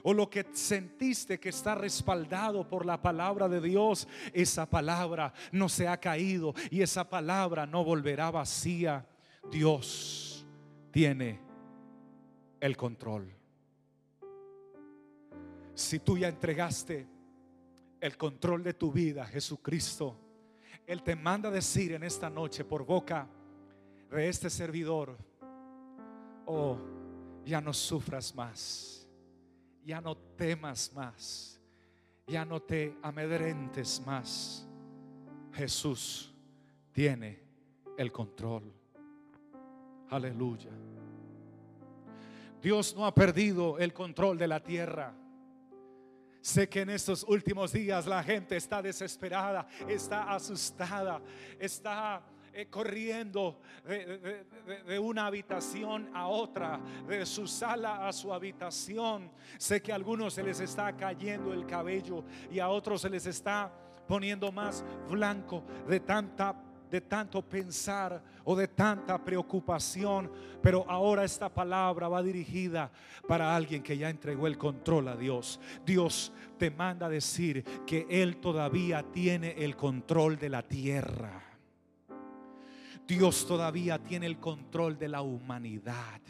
o 0.03 0.15
lo 0.15 0.31
que 0.31 0.47
sentiste 0.53 1.39
que 1.39 1.51
está 1.51 1.75
respaldado 1.75 2.69
por 2.69 2.87
la 2.87 3.01
palabra 3.01 3.49
de 3.49 3.61
Dios, 3.61 4.09
esa 4.33 4.69
palabra 4.69 5.35
no 5.51 5.69
se 5.69 5.87
ha 5.87 5.99
caído 5.99 6.55
y 6.71 6.81
esa 6.81 7.09
palabra 7.09 7.67
no 7.67 7.85
volverá 7.85 8.31
vacía. 8.31 9.07
Dios 9.51 10.47
tiene 10.91 11.41
el 12.61 12.77
control. 12.77 13.35
Si 15.75 15.99
tú 15.99 16.17
ya 16.17 16.29
entregaste 16.29 17.07
el 18.01 18.17
control 18.17 18.63
de 18.63 18.75
tu 18.75 18.93
vida 18.93 19.25
a 19.25 19.27
Jesucristo, 19.27 20.19
Él 20.87 21.03
te 21.03 21.17
manda 21.17 21.51
decir 21.51 21.93
en 21.93 22.03
esta 22.03 22.31
noche 22.31 22.65
por 22.65 22.85
boca 22.85 23.29
de 24.13 24.29
este 24.29 24.51
servidor, 24.51 25.17
oh, 26.47 26.79
ya 27.45 27.61
no 27.61 27.73
sufras 27.73 28.35
más, 28.35 29.09
ya 29.85 30.01
no 30.01 30.17
temas 30.17 30.93
más, 30.93 31.61
ya 32.27 32.45
no 32.45 32.61
te 32.61 32.97
amedrentes 33.03 34.03
más. 34.05 34.67
Jesús 35.53 36.33
tiene 36.93 37.43
el 37.97 38.13
control. 38.13 38.73
Aleluya. 40.11 40.71
Dios 42.61 42.95
no 42.95 43.07
ha 43.07 43.15
perdido 43.15 43.79
el 43.79 43.93
control 43.93 44.39
de 44.39 44.47
la 44.47 44.63
tierra. 44.63 45.15
Sé 46.43 46.69
que 46.69 46.81
en 46.81 46.91
estos 46.91 47.25
últimos 47.25 47.73
días 47.73 48.07
la 48.07 48.23
gente 48.23 48.57
está 48.57 48.83
desesperada, 48.83 49.67
está 49.89 50.33
asustada, 50.33 51.23
está 51.59 52.23
eh, 52.53 52.67
corriendo 52.67 53.61
de, 53.85 54.99
una 54.99 55.27
habitación 55.27 56.11
a 56.15 56.27
otra, 56.27 56.81
de 57.09 57.25
su 57.25 57.47
sala 57.47 58.07
a 58.07 58.13
su 58.13 58.33
habitación. 58.33 59.31
Sé 59.59 59.81
que 59.81 59.93
a 59.93 59.95
algunos 59.95 60.35
se 60.35 60.43
les 60.43 60.61
está 60.61 60.95
cayendo 60.97 61.53
el 61.53 61.67
cabello 61.67 62.25
y 62.51 62.59
a 62.59 62.69
otros 62.69 63.01
se 63.01 63.11
les 63.11 63.27
está 63.27 63.73
poniendo 64.07 64.53
más 64.53 64.85
blanco 65.09 65.65
de 65.89 66.01
tanta 66.01 66.55
de 66.93 67.01
tanto 67.01 67.41
pensar 67.41 68.23
o 68.45 68.55
de 68.55 68.69
tanta 68.69 69.17
preocupación, 69.25 70.31
pero 70.61 70.85
ahora 70.87 71.25
esta 71.25 71.49
palabra 71.49 72.07
va 72.07 72.23
dirigida 72.23 72.93
para 73.27 73.57
alguien 73.57 73.83
que 73.83 73.97
ya 73.97 74.11
entregó 74.11 74.47
el 74.47 74.59
control 74.59 75.09
a 75.09 75.17
Dios. 75.17 75.59
Dios 75.87 76.35
te 76.59 76.71
manda 76.71 77.09
decir 77.09 77.65
que 77.87 78.07
Él 78.11 78.37
todavía 78.37 79.03
tiene 79.11 79.53
el 79.65 79.75
control 79.75 80.39
de 80.39 80.51
la 80.51 80.63
tierra. 80.63 81.52
Dios 83.07 83.47
todavía 83.47 83.99
tiene 83.99 84.27
el 84.27 84.39
control 84.39 84.99
de 84.99 85.09
la 85.09 85.23
humanidad. 85.23 86.21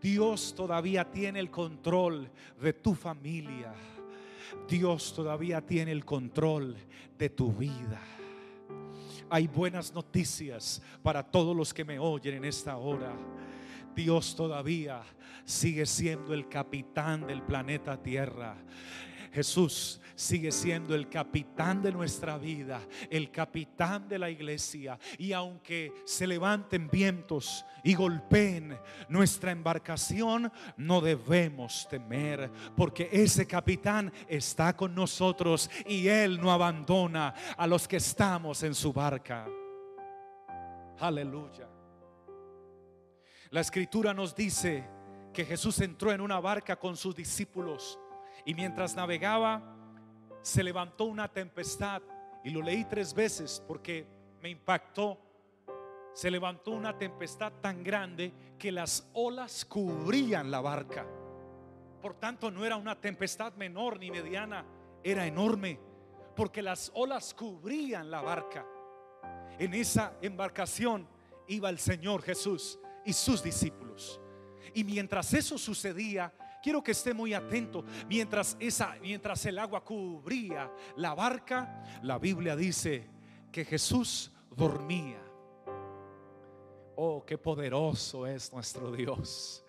Dios 0.00 0.54
todavía 0.56 1.08
tiene 1.10 1.38
el 1.38 1.50
control 1.50 2.28
de 2.60 2.72
tu 2.72 2.94
familia. 2.94 3.72
Dios 4.68 5.14
todavía 5.14 5.60
tiene 5.60 5.92
el 5.92 6.04
control 6.04 6.76
de 7.16 7.30
tu 7.30 7.52
vida. 7.52 8.00
Hay 9.30 9.46
buenas 9.46 9.94
noticias 9.94 10.82
para 11.02 11.22
todos 11.22 11.56
los 11.56 11.72
que 11.72 11.84
me 11.84 11.98
oyen 11.98 12.34
en 12.34 12.44
esta 12.44 12.76
hora. 12.76 13.14
Dios 13.94 14.34
todavía 14.34 15.02
sigue 15.44 15.86
siendo 15.86 16.34
el 16.34 16.48
capitán 16.48 17.26
del 17.26 17.42
planeta 17.42 18.02
Tierra. 18.02 18.56
Jesús 19.32 20.00
sigue 20.14 20.52
siendo 20.52 20.94
el 20.94 21.08
capitán 21.08 21.82
de 21.82 21.90
nuestra 21.90 22.36
vida, 22.36 22.80
el 23.10 23.30
capitán 23.30 24.08
de 24.08 24.18
la 24.18 24.28
iglesia. 24.28 24.98
Y 25.18 25.32
aunque 25.32 25.92
se 26.04 26.26
levanten 26.26 26.88
vientos 26.90 27.64
y 27.82 27.94
golpeen 27.94 28.78
nuestra 29.08 29.50
embarcación, 29.52 30.52
no 30.76 31.00
debemos 31.00 31.86
temer, 31.88 32.50
porque 32.76 33.08
ese 33.10 33.46
capitán 33.46 34.12
está 34.28 34.76
con 34.76 34.94
nosotros 34.94 35.70
y 35.86 36.08
él 36.08 36.40
no 36.40 36.52
abandona 36.52 37.34
a 37.56 37.66
los 37.66 37.88
que 37.88 37.96
estamos 37.96 38.62
en 38.62 38.74
su 38.74 38.92
barca. 38.92 39.46
Aleluya. 40.98 41.68
La 43.50 43.60
escritura 43.60 44.14
nos 44.14 44.34
dice 44.34 44.88
que 45.32 45.44
Jesús 45.44 45.80
entró 45.80 46.12
en 46.12 46.20
una 46.20 46.38
barca 46.38 46.76
con 46.76 46.96
sus 46.96 47.14
discípulos 47.14 47.98
y 48.44 48.54
mientras 48.54 48.96
navegaba, 48.96 49.62
se 50.42 50.62
levantó 50.62 51.04
una 51.04 51.28
tempestad. 51.28 52.02
Y 52.44 52.50
lo 52.50 52.60
leí 52.60 52.84
tres 52.84 53.14
veces 53.14 53.62
porque 53.66 54.06
me 54.40 54.50
impactó. 54.50 55.18
Se 56.12 56.30
levantó 56.30 56.72
una 56.72 56.98
tempestad 56.98 57.52
tan 57.60 57.82
grande 57.82 58.32
que 58.58 58.72
las 58.72 59.08
olas 59.14 59.64
cubrían 59.64 60.50
la 60.50 60.60
barca. 60.60 61.06
Por 62.02 62.14
tanto, 62.14 62.50
no 62.50 62.64
era 62.64 62.76
una 62.76 63.00
tempestad 63.00 63.54
menor 63.54 63.98
ni 64.00 64.10
mediana, 64.10 64.64
era 65.04 65.24
enorme, 65.24 65.78
porque 66.34 66.60
las 66.60 66.90
olas 66.94 67.32
cubrían 67.32 68.10
la 68.10 68.20
barca. 68.20 68.66
En 69.58 69.72
esa 69.72 70.14
embarcación 70.20 71.06
iba 71.46 71.70
el 71.70 71.78
Señor 71.78 72.22
Jesús 72.22 72.78
y 73.04 73.12
sus 73.12 73.42
discípulos. 73.42 74.20
Y 74.74 74.84
mientras 74.84 75.32
eso 75.32 75.56
sucedía, 75.58 76.32
Quiero 76.62 76.82
que 76.82 76.92
esté 76.92 77.12
muy 77.12 77.34
atento. 77.34 77.84
Mientras, 78.08 78.56
esa, 78.60 78.96
mientras 79.02 79.44
el 79.46 79.58
agua 79.58 79.84
cubría 79.84 80.70
la 80.96 81.14
barca, 81.14 81.82
la 82.02 82.18
Biblia 82.18 82.54
dice 82.54 83.08
que 83.50 83.64
Jesús 83.64 84.30
dormía. 84.54 85.20
Oh, 86.94 87.24
qué 87.26 87.36
poderoso 87.36 88.26
es 88.26 88.52
nuestro 88.52 88.92
Dios. 88.92 89.64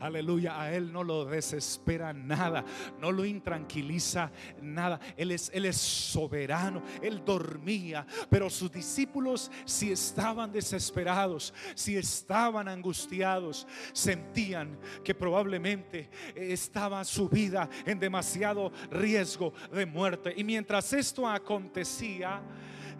Aleluya, 0.00 0.60
a 0.60 0.74
Él 0.74 0.92
no 0.92 1.02
lo 1.02 1.24
desespera 1.24 2.12
nada, 2.12 2.64
no 3.00 3.12
lo 3.12 3.24
intranquiliza 3.24 4.30
nada. 4.60 5.00
Él 5.16 5.32
es, 5.32 5.50
Él 5.54 5.64
es 5.64 5.76
soberano, 5.76 6.82
Él 7.02 7.22
dormía, 7.24 8.06
pero 8.28 8.50
sus 8.50 8.70
discípulos 8.70 9.50
si 9.64 9.92
estaban 9.92 10.52
desesperados, 10.52 11.54
si 11.74 11.96
estaban 11.96 12.68
angustiados, 12.68 13.66
sentían 13.92 14.78
que 15.04 15.14
probablemente 15.14 16.10
estaba 16.34 17.04
su 17.04 17.28
vida 17.28 17.68
en 17.84 17.98
demasiado 17.98 18.72
riesgo 18.90 19.52
de 19.72 19.86
muerte. 19.86 20.34
Y 20.36 20.44
mientras 20.44 20.92
esto 20.92 21.26
acontecía, 21.26 22.42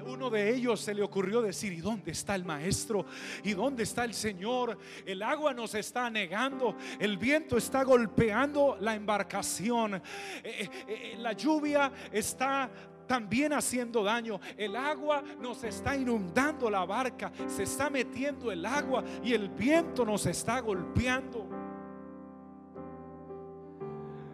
uno 0.05 0.31
de 0.31 0.55
ellos 0.55 0.81
se 0.81 0.95
le 0.95 1.03
ocurrió 1.03 1.43
decir, 1.43 1.73
¿y 1.73 1.81
dónde 1.81 2.13
está 2.13 2.35
el 2.35 2.45
maestro? 2.45 3.07
¿Y 3.43 3.55
dónde 3.55 3.83
está 3.83 4.05
el 4.05 4.15
Señor? 4.15 4.79
El 5.05 5.23
agua 5.23 5.53
nos 5.55 5.75
está 5.75 6.11
negando, 6.11 6.77
el 6.99 7.17
viento 7.19 7.57
está 7.57 7.83
golpeando 7.83 8.77
la 8.81 8.95
embarcación, 8.95 9.95
eh, 9.95 10.03
eh, 10.45 10.69
eh, 10.89 11.17
la 11.19 11.33
lluvia 11.33 11.93
está 12.13 12.71
también 13.07 13.53
haciendo 13.53 14.03
daño. 14.03 14.41
El 14.57 14.77
agua 14.77 15.23
nos 15.41 15.63
está 15.65 15.97
inundando 15.97 16.69
la 16.69 16.85
barca, 16.85 17.33
se 17.47 17.63
está 17.63 17.89
metiendo 17.89 18.51
el 18.51 18.67
agua 18.67 19.05
y 19.23 19.33
el 19.33 19.49
viento 19.49 20.05
nos 20.05 20.27
está 20.27 20.61
golpeando. 20.61 21.47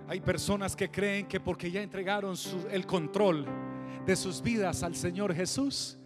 Hay 0.09 0.21
personas 0.21 0.77
que 0.77 0.91
creen 0.91 1.27
que 1.27 1.41
porque 1.41 1.71
ya 1.71 1.83
entregaron 1.83 2.35
el 2.71 2.87
control, 2.87 3.47
de 4.07 4.17
sus 4.17 4.43
vidas 4.43 4.83
al 4.83 4.95
Señor 4.95 5.35
Jesús, 5.35 5.99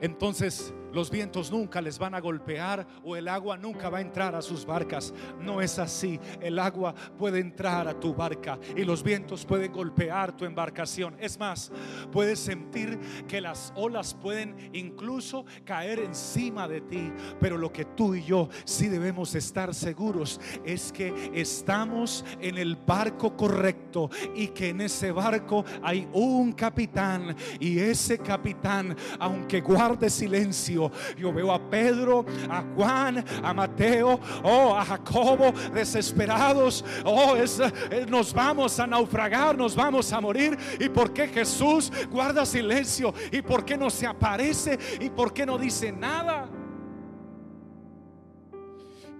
entonces 0.00 0.72
los 0.92 1.10
vientos 1.10 1.50
nunca 1.50 1.80
les 1.80 1.98
van 1.98 2.14
a 2.14 2.20
golpear 2.20 2.86
o 3.04 3.16
el 3.16 3.28
agua 3.28 3.56
nunca 3.56 3.88
va 3.88 3.98
a 3.98 4.02
entrar 4.02 4.34
a 4.34 4.42
sus 4.42 4.64
barcas. 4.64 5.12
No 5.40 5.60
es 5.60 5.78
así. 5.78 6.18
El 6.40 6.58
agua 6.58 6.94
puede 7.18 7.40
entrar 7.40 7.88
a 7.88 7.98
tu 7.98 8.14
barca 8.14 8.58
y 8.76 8.84
los 8.84 9.02
vientos 9.02 9.44
pueden 9.44 9.72
golpear 9.72 10.36
tu 10.36 10.44
embarcación. 10.44 11.16
Es 11.20 11.38
más, 11.38 11.70
puedes 12.12 12.38
sentir 12.38 12.98
que 13.26 13.40
las 13.40 13.72
olas 13.76 14.14
pueden 14.14 14.70
incluso 14.72 15.44
caer 15.64 16.00
encima 16.00 16.68
de 16.68 16.80
ti. 16.80 17.12
Pero 17.40 17.58
lo 17.58 17.72
que 17.72 17.84
tú 17.84 18.14
y 18.14 18.24
yo 18.24 18.48
sí 18.64 18.88
debemos 18.88 19.34
estar 19.34 19.74
seguros 19.74 20.40
es 20.64 20.92
que 20.92 21.30
estamos 21.34 22.24
en 22.40 22.58
el 22.58 22.76
barco 22.76 23.36
correcto 23.36 24.10
y 24.34 24.48
que 24.48 24.70
en 24.70 24.80
ese 24.80 25.12
barco 25.12 25.64
hay 25.82 26.08
un 26.12 26.52
capitán 26.52 27.36
y 27.60 27.78
ese 27.78 28.18
capitán, 28.18 28.96
aunque 29.18 29.60
guarde 29.60 30.10
silencio, 30.10 30.77
yo 31.16 31.32
veo 31.32 31.52
a 31.52 31.58
Pedro, 31.58 32.24
a 32.48 32.62
Juan, 32.74 33.24
a 33.42 33.52
Mateo, 33.52 34.20
oh, 34.42 34.74
a 34.74 34.84
Jacobo 34.84 35.52
desesperados. 35.72 36.84
Oh, 37.04 37.36
es, 37.36 37.60
eh, 37.60 38.06
nos 38.08 38.32
vamos 38.32 38.78
a 38.78 38.86
naufragar, 38.86 39.56
nos 39.56 39.74
vamos 39.74 40.12
a 40.12 40.20
morir. 40.20 40.56
¿Y 40.78 40.88
por 40.88 41.12
qué 41.12 41.28
Jesús 41.28 41.90
guarda 42.10 42.46
silencio? 42.46 43.12
¿Y 43.32 43.42
por 43.42 43.64
qué 43.64 43.76
no 43.76 43.90
se 43.90 44.06
aparece? 44.06 44.78
¿Y 45.00 45.10
por 45.10 45.32
qué 45.32 45.44
no 45.44 45.58
dice 45.58 45.92
nada? 45.92 46.48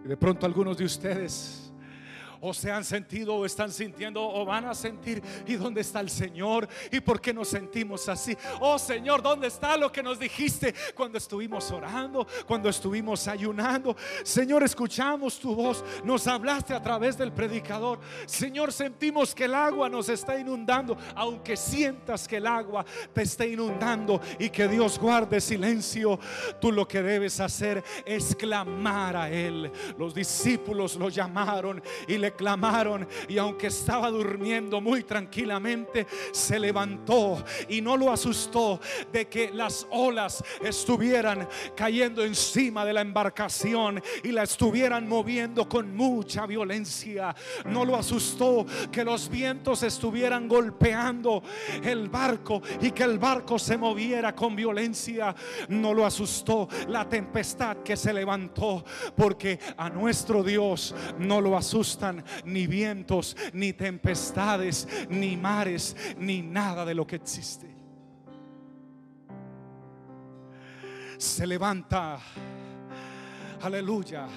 De 0.04 0.16
pronto 0.16 0.46
algunos 0.46 0.78
de 0.78 0.84
ustedes 0.84 1.67
o 2.40 2.54
se 2.54 2.70
han 2.70 2.84
sentido 2.84 3.34
o 3.34 3.44
están 3.44 3.72
sintiendo 3.72 4.22
o 4.22 4.44
van 4.44 4.66
a 4.66 4.74
sentir. 4.74 5.22
¿Y 5.46 5.54
dónde 5.54 5.80
está 5.80 6.00
el 6.00 6.10
Señor? 6.10 6.68
¿Y 6.90 7.00
por 7.00 7.20
qué 7.20 7.32
nos 7.32 7.48
sentimos 7.48 8.08
así? 8.08 8.36
Oh 8.60 8.78
Señor, 8.78 9.22
¿dónde 9.22 9.48
está 9.48 9.76
lo 9.76 9.90
que 9.90 10.02
nos 10.02 10.18
dijiste 10.18 10.74
cuando 10.94 11.18
estuvimos 11.18 11.70
orando, 11.70 12.26
cuando 12.46 12.68
estuvimos 12.68 13.26
ayunando? 13.28 13.96
Señor, 14.22 14.62
escuchamos 14.62 15.38
tu 15.38 15.54
voz, 15.54 15.84
nos 16.04 16.26
hablaste 16.26 16.74
a 16.74 16.82
través 16.82 17.16
del 17.16 17.32
predicador. 17.32 18.00
Señor, 18.26 18.72
sentimos 18.72 19.34
que 19.34 19.44
el 19.44 19.54
agua 19.54 19.88
nos 19.88 20.08
está 20.08 20.38
inundando, 20.38 20.96
aunque 21.14 21.56
sientas 21.56 22.26
que 22.26 22.36
el 22.36 22.46
agua 22.46 22.84
te 23.12 23.22
está 23.22 23.46
inundando 23.46 24.20
y 24.38 24.50
que 24.50 24.68
Dios 24.68 24.98
guarde 24.98 25.40
silencio, 25.40 26.18
tú 26.60 26.72
lo 26.72 26.86
que 26.86 27.02
debes 27.02 27.40
hacer 27.40 27.82
es 28.04 28.34
clamar 28.34 29.16
a 29.16 29.30
Él. 29.30 29.70
Los 29.98 30.14
discípulos 30.14 30.96
lo 30.96 31.08
llamaron 31.08 31.82
y 32.06 32.18
le 32.18 32.27
clamaron 32.32 33.06
y 33.28 33.38
aunque 33.38 33.68
estaba 33.68 34.10
durmiendo 34.10 34.80
muy 34.80 35.02
tranquilamente, 35.04 36.06
se 36.32 36.58
levantó 36.58 37.44
y 37.68 37.80
no 37.80 37.96
lo 37.96 38.12
asustó 38.12 38.80
de 39.12 39.28
que 39.28 39.50
las 39.52 39.86
olas 39.90 40.42
estuvieran 40.62 41.48
cayendo 41.76 42.24
encima 42.24 42.84
de 42.84 42.92
la 42.92 43.00
embarcación 43.00 44.02
y 44.22 44.32
la 44.32 44.42
estuvieran 44.44 45.08
moviendo 45.08 45.68
con 45.68 45.94
mucha 45.94 46.46
violencia. 46.46 47.34
No 47.66 47.84
lo 47.84 47.96
asustó 47.96 48.66
que 48.90 49.04
los 49.04 49.28
vientos 49.28 49.82
estuvieran 49.82 50.48
golpeando 50.48 51.42
el 51.82 52.08
barco 52.08 52.62
y 52.80 52.90
que 52.90 53.04
el 53.04 53.18
barco 53.18 53.58
se 53.58 53.76
moviera 53.76 54.34
con 54.34 54.54
violencia. 54.56 55.34
No 55.68 55.94
lo 55.94 56.04
asustó 56.06 56.68
la 56.88 57.08
tempestad 57.08 57.78
que 57.78 57.96
se 57.96 58.12
levantó 58.12 58.84
porque 59.16 59.58
a 59.76 59.88
nuestro 59.88 60.42
Dios 60.42 60.94
no 61.18 61.40
lo 61.40 61.56
asustan 61.56 62.17
ni 62.44 62.66
vientos, 62.66 63.36
ni 63.52 63.72
tempestades, 63.72 64.88
ni 65.08 65.36
mares, 65.36 65.96
ni 66.18 66.42
nada 66.42 66.84
de 66.84 66.94
lo 66.94 67.06
que 67.06 67.16
existe. 67.16 67.66
Se 71.18 71.46
levanta, 71.46 72.20
aleluya, 73.60 74.28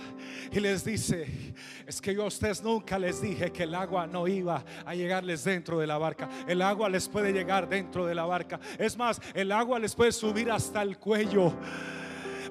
y 0.52 0.60
les 0.60 0.84
dice, 0.84 1.54
es 1.86 2.02
que 2.02 2.14
yo 2.14 2.24
a 2.24 2.28
ustedes 2.28 2.62
nunca 2.62 3.00
les 3.00 3.22
dije 3.22 3.52
que 3.52 3.64
el 3.64 3.74
agua 3.74 4.06
no 4.08 4.28
iba 4.28 4.64
a 4.86 4.96
llegarles 4.96 5.44
dentro 5.44 5.80
de 5.80 5.88
la 5.88 5.98
barca. 5.98 6.28
El 6.48 6.62
agua 6.62 6.90
les 6.90 7.08
puede 7.08 7.32
llegar 7.32 7.70
dentro 7.70 8.06
de 8.06 8.16
la 8.16 8.26
barca. 8.26 8.60
Es 8.78 8.98
más, 8.98 9.22
el 9.34 9.52
agua 9.52 9.80
les 9.80 9.96
puede 9.96 10.12
subir 10.12 10.52
hasta 10.52 10.82
el 10.82 10.98
cuello. 10.98 11.54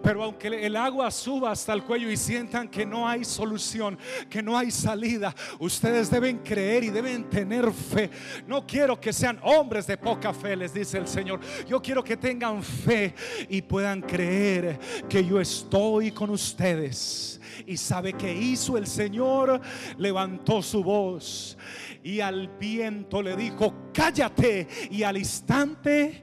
Pero 0.03 0.23
aunque 0.23 0.49
el 0.49 0.77
agua 0.77 1.11
suba 1.11 1.51
hasta 1.51 1.73
el 1.73 1.83
cuello 1.83 2.11
y 2.11 2.17
sientan 2.17 2.69
que 2.69 2.87
no 2.87 3.09
hay 3.09 3.25
solución, 3.25 3.99
que 4.29 4.43
no 4.43 4.57
hay 4.57 4.71
salida, 4.71 5.35
ustedes 5.59 6.11
deben 6.11 6.39
creer 6.39 6.85
y 6.85 6.91
deben 6.91 7.29
tener 7.29 7.71
fe. 7.73 8.11
No 8.47 8.67
quiero 8.67 9.01
que 9.01 9.13
sean 9.13 9.39
hombres 9.43 9.87
de 9.87 9.97
poca 9.97 10.33
fe, 10.33 10.57
les 10.57 10.73
dice 10.73 10.99
el 10.99 11.07
Señor. 11.07 11.41
Yo 11.69 11.81
quiero 11.83 12.03
que 12.03 12.17
tengan 12.17 12.63
fe 12.63 13.15
y 13.49 13.63
puedan 13.63 14.01
creer 14.01 14.79
que 15.09 15.25
yo 15.25 15.41
estoy 15.41 16.13
con 16.13 16.31
ustedes. 16.31 17.41
Y 17.67 17.77
sabe 17.77 18.15
que 18.15 18.33
hizo 18.33 18.79
el 18.79 18.87
Señor, 18.87 19.61
levantó 19.99 20.63
su 20.63 20.83
voz 20.83 21.59
y 22.03 22.21
al 22.21 22.49
viento 22.59 23.23
le 23.23 23.37
dijo, 23.37 23.91
cállate. 23.93 24.67
Y 24.91 25.03
al 25.03 25.17
instante, 25.17 26.23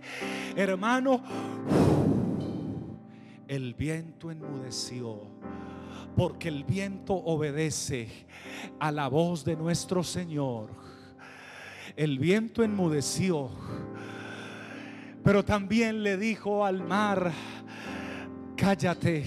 hermano, 0.55 1.21
el 3.47 3.73
viento 3.73 4.29
enmudeció, 4.29 5.21
porque 6.15 6.49
el 6.49 6.63
viento 6.63 7.13
obedece 7.13 8.09
a 8.79 8.91
la 8.91 9.07
voz 9.07 9.45
de 9.45 9.55
nuestro 9.55 10.03
Señor. 10.03 10.69
El 11.95 12.19
viento 12.19 12.63
enmudeció, 12.63 13.49
pero 15.23 15.43
también 15.43 16.03
le 16.03 16.17
dijo 16.17 16.65
al 16.65 16.83
mar, 16.83 17.31
cállate. 18.55 19.25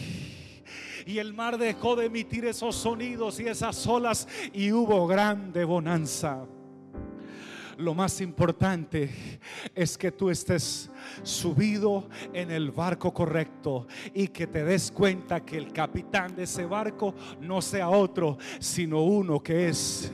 Y 1.06 1.18
el 1.18 1.32
mar 1.32 1.58
dejó 1.58 1.96
de 1.96 2.06
emitir 2.06 2.44
esos 2.44 2.76
sonidos 2.76 3.40
y 3.40 3.48
esas 3.48 3.86
olas 3.86 4.28
y 4.52 4.70
hubo 4.70 5.06
grande 5.06 5.64
bonanza. 5.64 6.46
Lo 7.80 7.94
más 7.94 8.20
importante 8.20 9.40
es 9.74 9.96
que 9.96 10.12
tú 10.12 10.28
estés 10.28 10.90
subido 11.22 12.08
en 12.34 12.50
el 12.50 12.70
barco 12.70 13.12
correcto 13.14 13.86
y 14.12 14.28
que 14.28 14.46
te 14.46 14.64
des 14.64 14.90
cuenta 14.90 15.40
que 15.40 15.56
el 15.56 15.72
capitán 15.72 16.36
de 16.36 16.42
ese 16.42 16.66
barco 16.66 17.14
no 17.40 17.62
sea 17.62 17.88
otro, 17.88 18.36
sino 18.58 19.02
uno 19.02 19.42
que 19.42 19.68
es 19.68 20.12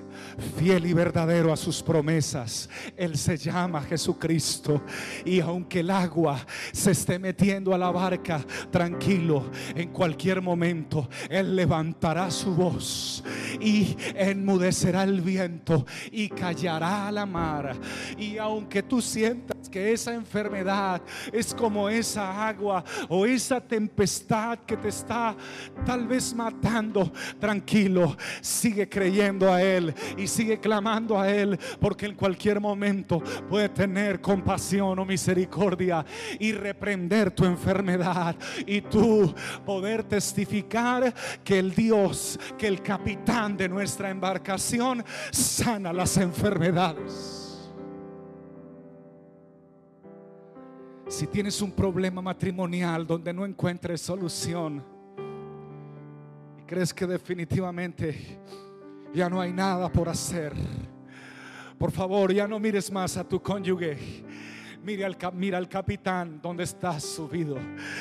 fiel 0.57 0.87
y 0.87 0.93
verdadero 0.93 1.53
a 1.53 1.57
sus 1.57 1.83
promesas. 1.83 2.69
Él 2.97 3.17
se 3.19 3.37
llama 3.37 3.83
Jesucristo. 3.83 4.83
Y 5.25 5.41
aunque 5.41 5.81
el 5.81 5.91
agua 5.91 6.47
se 6.73 6.93
esté 6.93 7.19
metiendo 7.19 7.75
a 7.75 7.79
la 7.79 7.91
barca, 7.91 8.45
tranquilo, 8.71 9.51
en 9.75 9.91
cualquier 9.91 10.41
momento 10.41 11.09
Él 11.29 11.57
levantará 11.57 12.31
su 12.31 12.55
voz 12.55 13.25
y 13.61 13.97
enmudecerá 14.15 15.03
el 15.03 15.21
viento 15.21 15.85
y 16.13 16.29
callará 16.29 17.11
la 17.11 17.27
mar. 17.27 17.56
Y 18.19 18.39
aunque 18.39 18.83
tú 18.83 19.01
sientas 19.01 19.69
que 19.69 19.93
esa 19.93 20.15
enfermedad 20.15 21.03
es 21.33 21.55
como 21.55 21.89
esa 21.89 22.49
agua 22.49 22.85
o 23.09 23.27
esa 23.27 23.61
tempestad 23.61 24.59
que 24.61 24.77
te 24.77 24.89
está 24.89 25.37
tal 25.85 26.07
vez 26.07 26.35
matando, 26.35 27.13
tranquilo, 27.39 28.17
sigue 28.41 28.89
creyendo 28.89 29.53
a 29.53 29.63
Él 29.63 29.95
y 30.17 30.27
sigue 30.27 30.59
clamando 30.59 31.19
a 31.19 31.29
Él, 31.31 31.59
porque 31.81 32.07
en 32.07 32.15
cualquier 32.15 32.61
momento 32.61 33.23
puede 33.49 33.69
tener 33.69 34.21
compasión 34.21 34.99
o 34.99 35.05
misericordia 35.05 36.05
y 36.39 36.53
reprender 36.53 37.31
tu 37.31 37.45
enfermedad 37.45 38.37
y 38.67 38.81
tú 38.81 39.35
poder 39.65 40.05
testificar 40.05 41.13
que 41.45 41.59
el 41.59 41.75
Dios, 41.75 42.39
que 42.59 42.67
el 42.67 42.83
capitán 42.83 43.57
de 43.57 43.69
nuestra 43.69 44.11
embarcación 44.11 45.05
sana 45.31 45.93
las 45.93 46.17
enfermedades. 46.17 47.46
Si 51.09 51.29
tienes 51.29 51.63
un 51.63 51.71
problema 51.71 52.21
matrimonial 52.21 53.07
donde 53.07 53.33
no 53.33 53.47
encuentres 53.47 54.01
solución 54.01 54.83
y 56.59 56.63
crees 56.63 56.93
que 56.93 57.07
definitivamente 57.07 58.41
ya 59.15 59.31
no 59.31 59.41
hay 59.41 59.53
nada 59.53 59.89
por 59.89 60.09
hacer, 60.09 60.53
por 61.79 61.93
favor, 61.93 62.33
ya 62.33 62.49
no 62.49 62.59
mires 62.59 62.91
más 62.91 63.17
a 63.17 63.23
tu 63.23 63.41
cónyuge. 63.41 64.25
Mira 64.83 65.07
al, 65.07 65.17
mira 65.35 65.59
al 65.59 65.69
capitán 65.69 66.41
donde 66.43 66.65
estás 66.65 67.05
subido. 67.05 67.57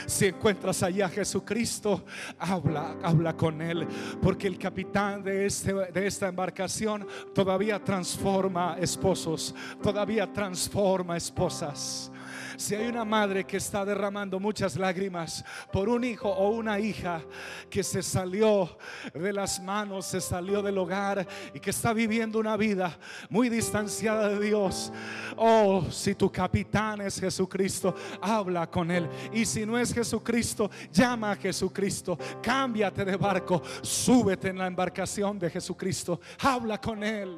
Si 0.08 0.26
encuentras 0.26 0.82
allí 0.82 1.02
a 1.02 1.10
Jesucristo, 1.10 2.06
habla, 2.40 2.96
habla 3.04 3.36
con 3.36 3.62
él. 3.62 3.88
Porque 4.22 4.48
el 4.48 4.58
capitán 4.58 5.24
de, 5.24 5.46
este, 5.46 5.74
de 5.74 6.08
esta 6.08 6.28
embarcación 6.28 7.08
todavía 7.34 7.84
transforma 7.84 8.78
esposos, 8.80 9.54
todavía 9.82 10.32
transforma 10.32 11.18
esposas. 11.18 12.12
Si 12.58 12.74
hay 12.74 12.88
una 12.88 13.04
madre 13.04 13.44
que 13.44 13.58
está 13.58 13.84
derramando 13.84 14.40
muchas 14.40 14.78
lágrimas 14.78 15.44
por 15.72 15.90
un 15.90 16.04
hijo 16.04 16.30
o 16.30 16.50
una 16.50 16.80
hija 16.80 17.22
que 17.70 17.84
se 17.84 18.02
salió 18.02 18.78
de 19.14 19.34
las 19.34 19.62
manos, 19.62 20.06
se 20.06 20.22
salió 20.22 20.62
del 20.62 20.78
hogar 20.78 21.28
y 21.54 21.60
que 21.60 21.72
está 21.72 21.94
viviendo 21.94 22.40
una 22.40 22.56
vida 22.56 22.98
muy 23.30 23.50
distanciada 23.50 24.30
de 24.30 24.40
Dios. 24.40 24.92
Oh, 25.36 25.86
si 25.92 26.16
tu 26.16 26.32
capitán 26.32 27.02
es 27.02 27.20
Jesucristo, 27.20 27.94
habla 28.22 28.70
con 28.70 28.90
él. 28.90 29.10
Y 29.34 29.46
si 29.46 29.66
no 29.66 29.78
es 29.78 29.94
Jesucristo, 29.94 30.70
llama 30.92 31.32
a 31.32 31.36
Jesucristo. 31.36 32.18
Cámbiate 32.42 33.04
de 33.04 33.18
barco, 33.18 33.62
súbete 33.82 34.50
en 34.50 34.58
la 34.58 34.68
embarcación 34.68 35.38
de 35.38 35.50
Jesucristo. 35.50 36.20
Habla 36.40 36.80
con 36.80 37.04
él. 37.04 37.38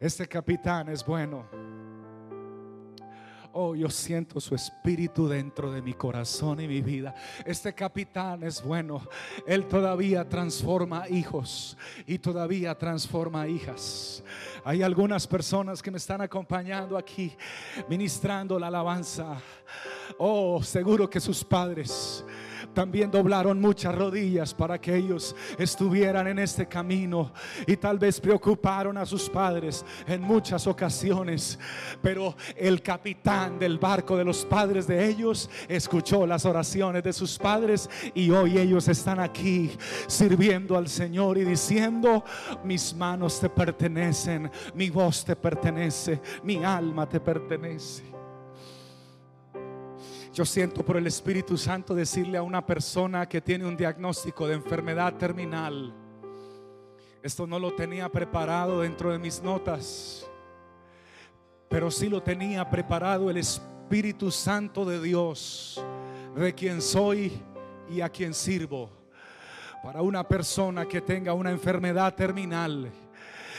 Este 0.00 0.28
capitán 0.28 0.88
es 0.90 1.04
bueno. 1.04 1.87
Oh, 3.60 3.74
yo 3.74 3.90
siento 3.90 4.40
su 4.40 4.54
espíritu 4.54 5.26
dentro 5.26 5.72
de 5.72 5.82
mi 5.82 5.92
corazón 5.92 6.60
y 6.60 6.68
mi 6.68 6.80
vida. 6.80 7.12
Este 7.44 7.74
capitán 7.74 8.44
es 8.44 8.62
bueno. 8.62 9.02
Él 9.48 9.66
todavía 9.66 10.28
transforma 10.28 11.08
hijos 11.08 11.76
y 12.06 12.20
todavía 12.20 12.78
transforma 12.78 13.48
hijas. 13.48 14.22
Hay 14.62 14.82
algunas 14.82 15.26
personas 15.26 15.82
que 15.82 15.90
me 15.90 15.98
están 15.98 16.20
acompañando 16.20 16.96
aquí, 16.96 17.36
ministrando 17.88 18.60
la 18.60 18.68
alabanza. 18.68 19.42
Oh, 20.18 20.62
seguro 20.62 21.10
que 21.10 21.18
sus 21.18 21.42
padres 21.42 22.24
también 22.74 23.10
doblaron 23.10 23.60
muchas 23.60 23.94
rodillas 23.94 24.54
para 24.54 24.80
que 24.80 24.96
ellos 24.96 25.34
estuvieran 25.58 26.26
en 26.26 26.38
este 26.38 26.66
camino 26.66 27.32
y 27.66 27.76
tal 27.76 27.98
vez 27.98 28.20
preocuparon 28.20 28.96
a 28.98 29.06
sus 29.06 29.28
padres 29.28 29.84
en 30.06 30.22
muchas 30.22 30.66
ocasiones. 30.66 31.58
Pero 32.02 32.36
el 32.56 32.82
capitán 32.82 33.58
del 33.58 33.78
barco 33.78 34.16
de 34.16 34.24
los 34.24 34.44
padres 34.44 34.86
de 34.86 35.06
ellos 35.06 35.50
escuchó 35.68 36.26
las 36.26 36.44
oraciones 36.44 37.02
de 37.02 37.12
sus 37.12 37.38
padres 37.38 37.88
y 38.14 38.30
hoy 38.30 38.58
ellos 38.58 38.88
están 38.88 39.20
aquí 39.20 39.70
sirviendo 40.06 40.76
al 40.76 40.88
Señor 40.88 41.38
y 41.38 41.44
diciendo, 41.44 42.24
mis 42.64 42.94
manos 42.94 43.40
te 43.40 43.48
pertenecen, 43.48 44.50
mi 44.74 44.90
voz 44.90 45.24
te 45.24 45.36
pertenece, 45.36 46.20
mi 46.42 46.64
alma 46.64 47.08
te 47.08 47.20
pertenece. 47.20 48.07
Yo 50.38 50.44
siento 50.44 50.84
por 50.84 50.96
el 50.96 51.04
Espíritu 51.08 51.58
Santo 51.58 51.96
decirle 51.96 52.38
a 52.38 52.44
una 52.44 52.64
persona 52.64 53.28
que 53.28 53.40
tiene 53.40 53.66
un 53.66 53.76
diagnóstico 53.76 54.46
de 54.46 54.54
enfermedad 54.54 55.14
terminal. 55.14 55.92
Esto 57.20 57.44
no 57.44 57.58
lo 57.58 57.74
tenía 57.74 58.08
preparado 58.08 58.82
dentro 58.82 59.10
de 59.10 59.18
mis 59.18 59.42
notas, 59.42 60.30
pero 61.68 61.90
sí 61.90 62.08
lo 62.08 62.22
tenía 62.22 62.70
preparado 62.70 63.28
el 63.30 63.38
Espíritu 63.38 64.30
Santo 64.30 64.84
de 64.84 65.02
Dios, 65.02 65.84
de 66.36 66.54
quien 66.54 66.82
soy 66.82 67.32
y 67.90 68.00
a 68.00 68.08
quien 68.08 68.32
sirvo. 68.32 68.90
Para 69.82 70.02
una 70.02 70.22
persona 70.22 70.86
que 70.86 71.00
tenga 71.00 71.32
una 71.32 71.50
enfermedad 71.50 72.14
terminal, 72.14 72.88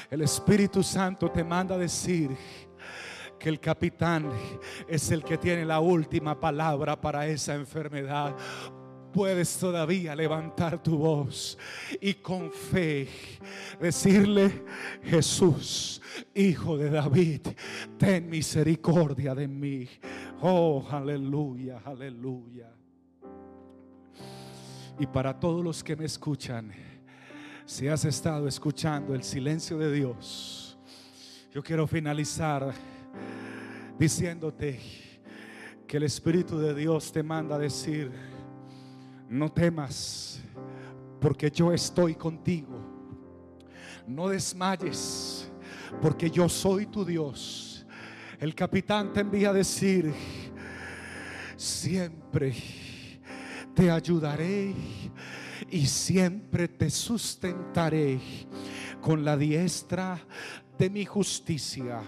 el 0.09 0.21
Espíritu 0.21 0.81
Santo 0.81 1.29
te 1.29 1.43
manda 1.43 1.77
decir, 1.77 2.37
que 3.39 3.49
el 3.49 3.59
capitán 3.59 4.29
es 4.87 5.09
el 5.11 5.23
que 5.23 5.37
tiene 5.37 5.65
la 5.65 5.79
última 5.79 6.39
palabra 6.39 6.99
para 6.99 7.25
esa 7.25 7.55
enfermedad. 7.55 8.35
Puedes 9.13 9.57
todavía 9.57 10.15
levantar 10.15 10.83
tu 10.83 10.97
voz 10.97 11.57
y 11.99 12.15
con 12.15 12.51
fe 12.51 13.07
decirle, 13.79 14.65
Jesús, 15.03 15.99
Hijo 16.35 16.77
de 16.77 16.89
David, 16.89 17.41
ten 17.97 18.29
misericordia 18.29 19.33
de 19.33 19.47
mí. 19.47 19.87
Oh, 20.41 20.85
aleluya, 20.91 21.81
aleluya. 21.83 22.71
Y 24.99 25.07
para 25.07 25.39
todos 25.39 25.63
los 25.63 25.83
que 25.83 25.95
me 25.95 26.05
escuchan, 26.05 26.71
si 27.65 27.87
has 27.87 28.03
estado 28.05 28.47
escuchando 28.47 29.15
el 29.15 29.23
silencio 29.23 29.77
de 29.77 29.91
Dios, 29.91 30.77
yo 31.51 31.63
quiero 31.63 31.87
finalizar 31.87 32.73
diciéndote 33.99 34.79
que 35.85 35.97
el 35.97 36.03
Espíritu 36.03 36.57
de 36.57 36.73
Dios 36.73 37.11
te 37.11 37.21
manda 37.21 37.55
a 37.55 37.59
decir, 37.59 38.09
no 39.27 39.51
temas, 39.51 40.39
porque 41.19 41.51
yo 41.51 41.73
estoy 41.73 42.15
contigo. 42.15 42.79
No 44.07 44.29
desmayes, 44.29 45.51
porque 46.01 46.31
yo 46.31 46.47
soy 46.47 46.85
tu 46.85 47.03
Dios. 47.03 47.85
El 48.39 48.55
capitán 48.55 49.11
te 49.11 49.19
envía 49.19 49.49
a 49.49 49.53
decir, 49.53 50.13
siempre 51.57 52.55
te 53.75 53.91
ayudaré 53.91 54.73
y 55.69 55.85
siempre 55.85 56.69
te 56.69 56.89
sustentaré 56.89 58.19
con 59.01 59.25
la 59.25 59.35
diestra 59.35 60.19
de 60.79 60.89
mi 60.89 61.05
justicia. 61.05 62.01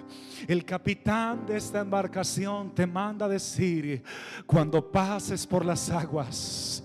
El 0.48 0.64
capitán 0.64 1.46
de 1.46 1.58
esta 1.58 1.82
embarcación 1.82 2.74
te 2.74 2.88
manda 2.88 3.28
decir, 3.28 4.02
cuando 4.46 4.90
pases 4.90 5.46
por 5.46 5.66
las 5.66 5.90
aguas, 5.90 6.82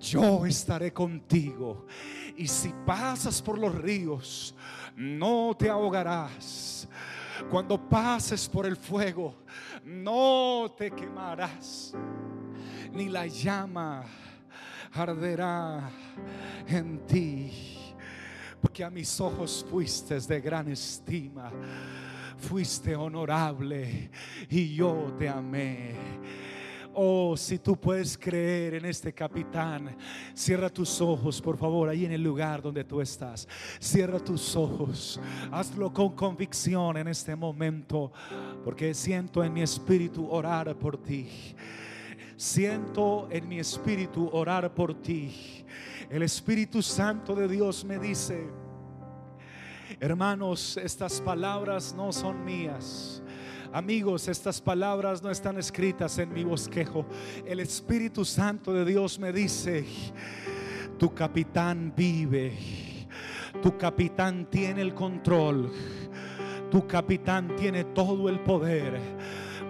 yo 0.00 0.46
estaré 0.46 0.94
contigo. 0.94 1.86
Y 2.38 2.48
si 2.48 2.72
pasas 2.86 3.42
por 3.42 3.58
los 3.58 3.74
ríos, 3.74 4.54
no 4.96 5.54
te 5.58 5.68
ahogarás. 5.68 6.88
Cuando 7.50 7.78
pases 7.86 8.48
por 8.48 8.64
el 8.64 8.76
fuego, 8.76 9.34
no 9.84 10.74
te 10.76 10.90
quemarás, 10.90 11.92
ni 12.94 13.10
la 13.10 13.26
llama 13.26 14.04
arderá 14.94 15.90
en 16.66 17.06
ti 17.06 17.65
porque 18.60 18.84
a 18.84 18.90
mis 18.90 19.20
ojos 19.20 19.64
fuiste 19.68 20.18
de 20.20 20.40
gran 20.40 20.68
estima, 20.68 21.50
fuiste 22.38 22.94
honorable 22.94 24.10
y 24.48 24.74
yo 24.74 25.14
te 25.18 25.28
amé. 25.28 25.94
Oh, 26.98 27.36
si 27.36 27.58
tú 27.58 27.78
puedes 27.78 28.16
creer 28.16 28.76
en 28.76 28.86
este 28.86 29.12
capitán, 29.12 29.94
cierra 30.32 30.70
tus 30.70 30.98
ojos, 31.02 31.42
por 31.42 31.58
favor, 31.58 31.90
ahí 31.90 32.06
en 32.06 32.12
el 32.12 32.22
lugar 32.22 32.62
donde 32.62 32.84
tú 32.84 33.02
estás. 33.02 33.46
Cierra 33.78 34.18
tus 34.18 34.56
ojos. 34.56 35.20
Hazlo 35.52 35.92
con 35.92 36.16
convicción 36.16 36.96
en 36.96 37.08
este 37.08 37.36
momento, 37.36 38.12
porque 38.64 38.94
siento 38.94 39.44
en 39.44 39.52
mi 39.52 39.60
espíritu 39.60 40.26
orar 40.30 40.74
por 40.76 40.96
ti. 41.02 41.28
Siento 42.34 43.28
en 43.30 43.46
mi 43.46 43.58
espíritu 43.58 44.30
orar 44.32 44.74
por 44.74 44.94
ti. 44.94 45.55
El 46.08 46.22
Espíritu 46.22 46.82
Santo 46.82 47.34
de 47.34 47.48
Dios 47.48 47.84
me 47.84 47.98
dice, 47.98 48.48
hermanos, 49.98 50.76
estas 50.76 51.20
palabras 51.20 51.94
no 51.96 52.12
son 52.12 52.44
mías. 52.44 53.20
Amigos, 53.72 54.28
estas 54.28 54.60
palabras 54.60 55.20
no 55.20 55.30
están 55.30 55.58
escritas 55.58 56.18
en 56.18 56.32
mi 56.32 56.44
bosquejo. 56.44 57.06
El 57.44 57.58
Espíritu 57.58 58.24
Santo 58.24 58.72
de 58.72 58.84
Dios 58.84 59.18
me 59.18 59.32
dice, 59.32 59.84
tu 60.96 61.12
capitán 61.12 61.92
vive, 61.96 62.56
tu 63.60 63.76
capitán 63.76 64.46
tiene 64.48 64.82
el 64.82 64.94
control, 64.94 65.72
tu 66.70 66.86
capitán 66.86 67.56
tiene 67.56 67.82
todo 67.82 68.28
el 68.28 68.38
poder. 68.40 69.00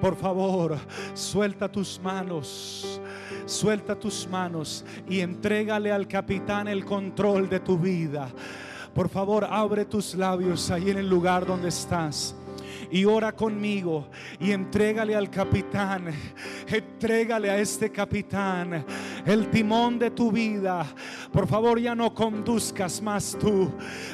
Por 0.03 0.15
favor, 0.15 0.77
suelta 1.15 1.73
tus 1.73 1.99
manos 1.99 2.96
Suelta 3.45 3.99
tus 3.99 4.29
manos 4.29 4.85
y 5.09 5.21
entrégale 5.21 5.93
al 5.93 6.07
capitán 6.09 6.69
el 6.69 6.85
control 6.85 7.49
de 7.49 7.61
tu 7.61 7.79
vida. 7.79 8.29
Por 8.95 9.09
favor, 9.09 9.45
abre 9.45 9.85
tus 9.85 10.15
labios 10.15 10.71
ahí 10.71 10.91
en 10.91 10.99
el 10.99 11.09
lugar 11.09 11.45
donde 11.45 11.69
estás 11.69 12.35
y 12.91 13.05
ora 13.05 13.33
conmigo 13.33 14.09
y 14.41 14.53
entrégale 14.53 15.15
al 15.15 15.31
capitán, 15.31 16.07
entrégale 16.67 17.51
a 17.51 17.59
este 17.59 17.91
capitán 17.91 18.85
el 19.27 19.51
timón 19.51 19.99
de 19.99 20.11
tu 20.11 20.31
vida. 20.31 20.87
Por 21.33 21.47
favor, 21.47 21.79
ya 21.79 21.95
no 21.95 22.15
conduzcas 22.15 23.03
más 23.03 23.37
tú. 23.39 23.71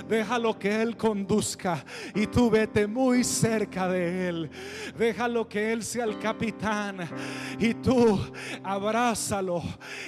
Déjalo 0.09 0.59
que 0.59 0.83
Él 0.83 0.97
conduzca 0.97 1.85
y 2.15 2.27
tú 2.27 2.51
vete 2.51 2.87
muy 2.87 3.23
cerca 3.23 3.89
de 3.89 4.29
Él. 4.29 4.51
Déjalo 4.99 5.49
que 5.49 5.73
Él 5.73 5.83
sea 5.83 6.05
el 6.05 6.19
capitán 6.19 6.99
y 7.59 7.75
tú 7.75 8.19
abrázalo 8.65 9.63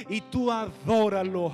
y 0.08 0.22
tú 0.22 0.50
adóralo 0.50 1.52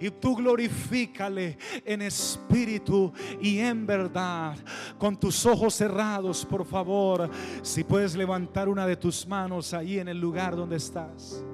y 0.00 0.10
tú 0.10 0.36
glorifícale 0.36 1.58
en 1.84 2.02
espíritu 2.02 3.12
y 3.40 3.58
en 3.58 3.86
verdad 3.86 4.56
con 4.98 5.18
tus 5.18 5.44
ojos 5.44 5.74
cerrados 5.74 6.46
por 6.46 6.64
favor, 6.64 7.30
si 7.62 7.84
puedes 7.84 8.14
levantar 8.14 8.68
una 8.68 8.86
de 8.86 8.96
tus 8.96 9.26
manos 9.26 9.74
ahí 9.74 9.98
en 9.98 10.08
el 10.08 10.20
lugar 10.20 10.54
donde 10.54 10.76
estás. 10.76 11.44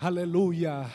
Aleluya. 0.00 0.86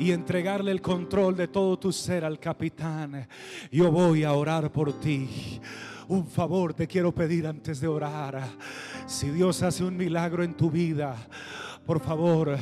Y 0.00 0.10
entregarle 0.10 0.72
el 0.72 0.82
control 0.82 1.36
de 1.36 1.46
todo 1.46 1.78
tu 1.78 1.92
ser 1.92 2.24
al 2.24 2.40
capitán. 2.40 3.28
Yo 3.70 3.92
voy 3.92 4.24
a 4.24 4.32
orar 4.32 4.72
por 4.72 4.98
ti. 4.98 5.60
Un 6.08 6.26
favor 6.26 6.74
te 6.74 6.88
quiero 6.88 7.14
pedir 7.14 7.46
antes 7.46 7.80
de 7.80 7.86
orar. 7.86 8.42
Si 9.06 9.30
Dios 9.30 9.62
hace 9.62 9.84
un 9.84 9.96
milagro 9.96 10.42
en 10.42 10.56
tu 10.56 10.70
vida, 10.70 11.14
por 11.86 12.00
favor, 12.00 12.58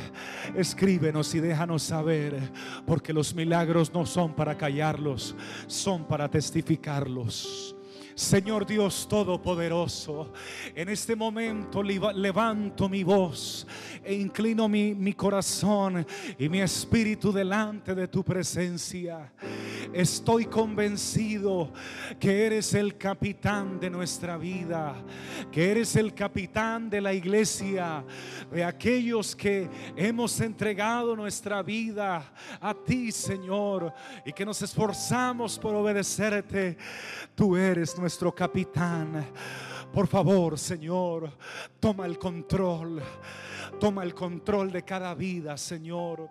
escríbenos 0.55 1.33
y 1.33 1.39
déjanos 1.39 1.81
saber, 1.81 2.37
porque 2.85 3.11
los 3.11 3.33
milagros 3.33 3.91
no 3.91 4.05
son 4.05 4.35
para 4.35 4.55
callarlos, 4.55 5.35
son 5.65 6.05
para 6.05 6.29
testificarlos. 6.29 7.76
Señor 8.17 8.65
Dios 8.65 9.07
Todopoderoso, 9.07 10.33
en 10.73 10.89
este 10.89 11.15
momento 11.15 11.83
levanto 11.83 12.89
mi 12.89 13.03
voz 13.03 13.67
e 14.03 14.15
inclino 14.15 14.67
mi, 14.67 14.95
mi 14.95 15.13
corazón 15.13 16.03
y 16.39 16.49
mi 16.49 16.59
espíritu 16.59 17.31
delante 17.31 17.93
de 17.93 18.07
tu 18.07 18.23
presencia. 18.23 19.31
Estoy 19.93 20.45
convencido 20.45 21.71
que 22.19 22.47
eres 22.47 22.73
el 22.73 22.97
capitán 22.97 23.79
de 23.79 23.91
nuestra 23.91 24.35
vida, 24.35 24.95
que 25.51 25.69
eres 25.69 25.95
el 25.95 26.15
capitán 26.15 26.89
de 26.89 26.99
la 26.99 27.13
iglesia, 27.13 28.03
de 28.51 28.63
aquellos 28.63 29.35
que 29.35 29.69
hemos 29.95 30.41
entregado 30.41 31.15
nuestra 31.15 31.61
vida 31.61 32.33
a 32.59 32.73
ti, 32.73 33.11
Señor, 33.11 33.93
y 34.25 34.33
que 34.33 34.43
nos 34.43 34.59
esforzamos 34.63 35.59
por 35.59 35.75
obedecerte. 35.75 36.77
Tú 37.35 37.55
eres 37.55 37.97
nuestro 37.97 38.06
nuestro 38.07 38.33
capitán. 38.33 39.33
Por 39.91 40.07
favor, 40.07 40.57
Señor, 40.57 41.29
toma 41.77 42.05
el 42.05 42.17
control. 42.17 43.01
Toma 43.81 44.01
el 44.03 44.13
control 44.13 44.71
de 44.71 44.83
cada 44.83 45.13
vida, 45.13 45.57
Señor. 45.57 46.29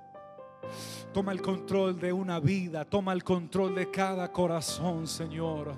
Toma 1.12 1.32
el 1.32 1.42
control 1.42 2.00
de 2.00 2.10
una 2.10 2.40
vida. 2.40 2.86
Toma 2.86 3.12
el 3.12 3.22
control 3.22 3.74
de 3.74 3.90
cada 3.90 4.32
corazón, 4.32 5.06
Señor. 5.06 5.74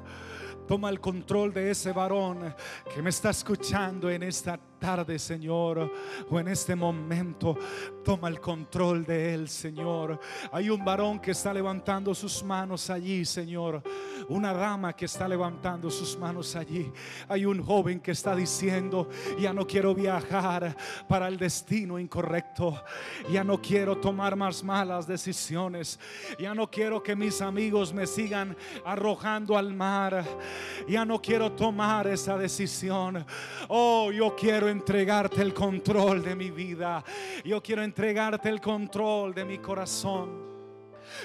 Toma 0.68 0.88
el 0.88 1.00
control 1.00 1.52
de 1.52 1.72
ese 1.72 1.90
varón 1.90 2.54
que 2.94 3.02
me 3.02 3.10
está 3.10 3.30
escuchando 3.30 4.08
en 4.08 4.22
esta 4.22 4.56
tarde, 4.78 5.18
Señor, 5.18 5.92
o 6.30 6.40
en 6.40 6.48
este 6.48 6.74
momento, 6.74 7.56
toma 8.04 8.28
el 8.28 8.40
control 8.40 9.04
de 9.04 9.34
él, 9.34 9.48
Señor. 9.48 10.18
Hay 10.52 10.70
un 10.70 10.84
varón 10.84 11.18
que 11.20 11.32
está 11.32 11.52
levantando 11.52 12.14
sus 12.14 12.42
manos 12.42 12.88
allí, 12.90 13.24
Señor. 13.24 13.82
Una 14.28 14.52
dama 14.52 14.94
que 14.94 15.04
está 15.04 15.28
levantando 15.28 15.90
sus 15.90 16.16
manos 16.16 16.54
allí. 16.56 16.90
Hay 17.28 17.44
un 17.44 17.62
joven 17.62 18.00
que 18.00 18.12
está 18.12 18.34
diciendo, 18.34 19.08
ya 19.38 19.52
no 19.52 19.66
quiero 19.66 19.94
viajar 19.94 20.76
para 21.08 21.28
el 21.28 21.36
destino 21.36 21.98
incorrecto. 21.98 22.82
Ya 23.30 23.44
no 23.44 23.60
quiero 23.60 23.98
tomar 23.98 24.36
más 24.36 24.62
malas 24.62 25.06
decisiones. 25.06 25.98
Ya 26.38 26.54
no 26.54 26.70
quiero 26.70 27.02
que 27.02 27.16
mis 27.16 27.40
amigos 27.40 27.92
me 27.92 28.06
sigan 28.06 28.56
arrojando 28.84 29.56
al 29.56 29.74
mar. 29.74 30.24
Ya 30.88 31.04
no 31.04 31.20
quiero 31.20 31.52
tomar 31.52 32.06
esa 32.06 32.36
decisión. 32.38 33.24
Oh, 33.68 34.10
yo 34.12 34.34
quiero 34.36 34.67
entregarte 34.68 35.42
el 35.42 35.54
control 35.54 36.22
de 36.22 36.34
mi 36.34 36.50
vida. 36.50 37.04
Yo 37.44 37.62
quiero 37.62 37.82
entregarte 37.82 38.48
el 38.48 38.60
control 38.60 39.34
de 39.34 39.44
mi 39.44 39.58
corazón. 39.58 40.48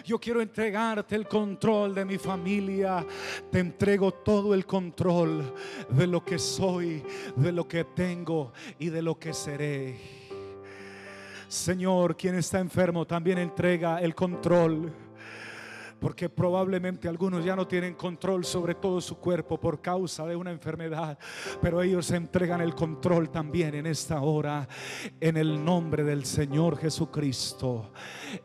Yo 0.06 0.20
quiero 0.20 0.42
entregarte 0.42 1.16
el 1.16 1.28
control 1.28 1.94
de 1.94 2.06
mi 2.06 2.18
familia. 2.18 3.06
Te 3.52 3.60
entrego 3.60 4.12
todo 4.14 4.54
el 4.54 4.66
control 4.66 5.54
de 5.90 6.08
lo 6.08 6.24
que 6.24 6.40
soy, 6.40 7.04
de 7.36 7.52
lo 7.52 7.68
que 7.68 7.84
tengo 7.84 8.54
y 8.80 8.90
de 8.90 9.02
lo 9.02 9.20
que 9.20 9.34
seré. 9.34 10.00
Señor, 11.48 12.18
quien 12.18 12.36
está 12.36 12.60
enfermo 12.60 13.06
también 13.06 13.38
entrega 13.38 14.00
el 14.00 14.16
control 14.16 14.92
porque 16.04 16.28
probablemente 16.28 17.08
algunos 17.08 17.46
ya 17.46 17.56
no 17.56 17.66
tienen 17.66 17.94
control 17.94 18.44
sobre 18.44 18.76
todo 18.76 19.00
su 19.00 19.16
cuerpo 19.20 19.58
por 19.58 19.82
causa 19.82 20.28
de 20.28 20.36
una 20.36 20.52
enfermedad, 20.52 21.18
pero 21.62 21.82
ellos 21.82 22.12
entregan 22.12 22.60
el 22.60 22.76
control 22.76 23.30
también 23.30 23.74
en 23.74 23.86
esta 23.86 24.20
hora, 24.20 24.68
en 25.22 25.38
el 25.38 25.64
nombre 25.64 26.04
del 26.04 26.26
Señor 26.26 26.78
Jesucristo, 26.78 27.94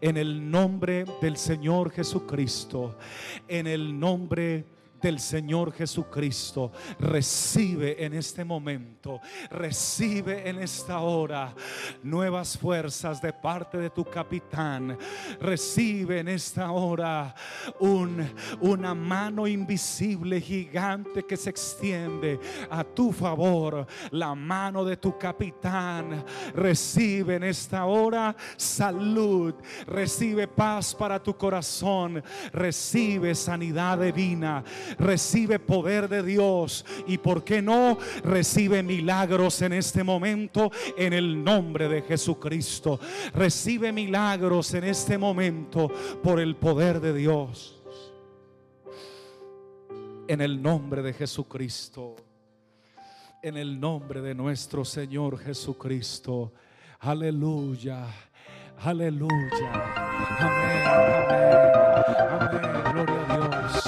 en 0.01 0.16
el 0.18 0.49
nombre 0.49 1.05
del 1.21 1.37
Señor 1.37 1.90
Jesucristo, 1.90 2.97
en 3.49 3.66
el 3.66 3.99
nombre 3.99 4.77
del 5.00 5.18
Señor 5.20 5.72
Jesucristo. 5.72 6.72
Recibe 6.98 8.04
en 8.04 8.14
este 8.14 8.44
momento, 8.44 9.20
recibe 9.50 10.48
en 10.48 10.58
esta 10.58 11.00
hora 11.00 11.54
nuevas 12.02 12.56
fuerzas 12.56 13.20
de 13.20 13.32
parte 13.32 13.78
de 13.78 13.90
tu 13.90 14.04
capitán. 14.04 14.96
Recibe 15.40 16.20
en 16.20 16.28
esta 16.28 16.70
hora 16.70 17.34
un, 17.80 18.28
una 18.61 18.94
mano 18.94 19.46
invisible, 19.46 20.40
gigante 20.40 21.24
que 21.24 21.37
se 21.37 21.50
extiende 21.50 22.38
a 22.70 22.84
tu 22.84 23.12
favor. 23.12 23.87
La 24.11 24.34
mano 24.34 24.84
de 24.84 24.96
tu 24.96 25.18
capitán. 25.18 26.24
Recibe 26.54 27.37
en 27.37 27.44
esta 27.44 27.84
hora 27.84 28.34
salud. 28.56 29.54
Recibe 29.87 30.48
paz 30.48 30.94
para 30.94 31.22
tu 31.22 31.37
corazón. 31.37 32.22
Recibe 32.52 33.34
sanidad 33.34 33.98
divina 33.98 34.64
recibe 34.98 35.59
poder 35.59 36.09
de 36.09 36.22
Dios 36.22 36.85
y 37.07 37.18
por 37.18 37.44
qué 37.44 37.61
no 37.62 37.98
recibe 38.22 38.83
milagros 38.83 39.62
en 39.62 39.72
este 39.72 40.05
momento 40.05 40.70
en 40.96 41.12
el 41.12 41.42
nombre 41.42 41.88
de 41.88 42.03
Jesucristo. 42.03 43.01
Recibe 43.35 43.92
milagros 43.92 44.74
en 44.74 44.85
este 44.85 45.18
momento 45.18 45.90
por 46.22 46.40
el 46.40 46.57
poder 46.57 47.01
de 47.01 47.14
Dios. 47.14 47.83
En 50.27 50.40
el 50.40 50.61
nombre 50.61 51.03
de 51.03 51.12
Jesucristo. 51.12 52.16
En 53.42 53.57
el 53.57 53.79
nombre 53.79 54.20
de 54.20 54.35
nuestro 54.35 54.85
Señor 54.85 55.38
Jesucristo. 55.38 56.53
Aleluya. 57.01 58.07
Aleluya. 58.81 59.72
Amén. 60.38 60.83
Amén. 60.87 61.48
Amén. 62.40 62.92
Gloria 62.92 63.27
a 63.29 63.37
Dios. 63.37 63.88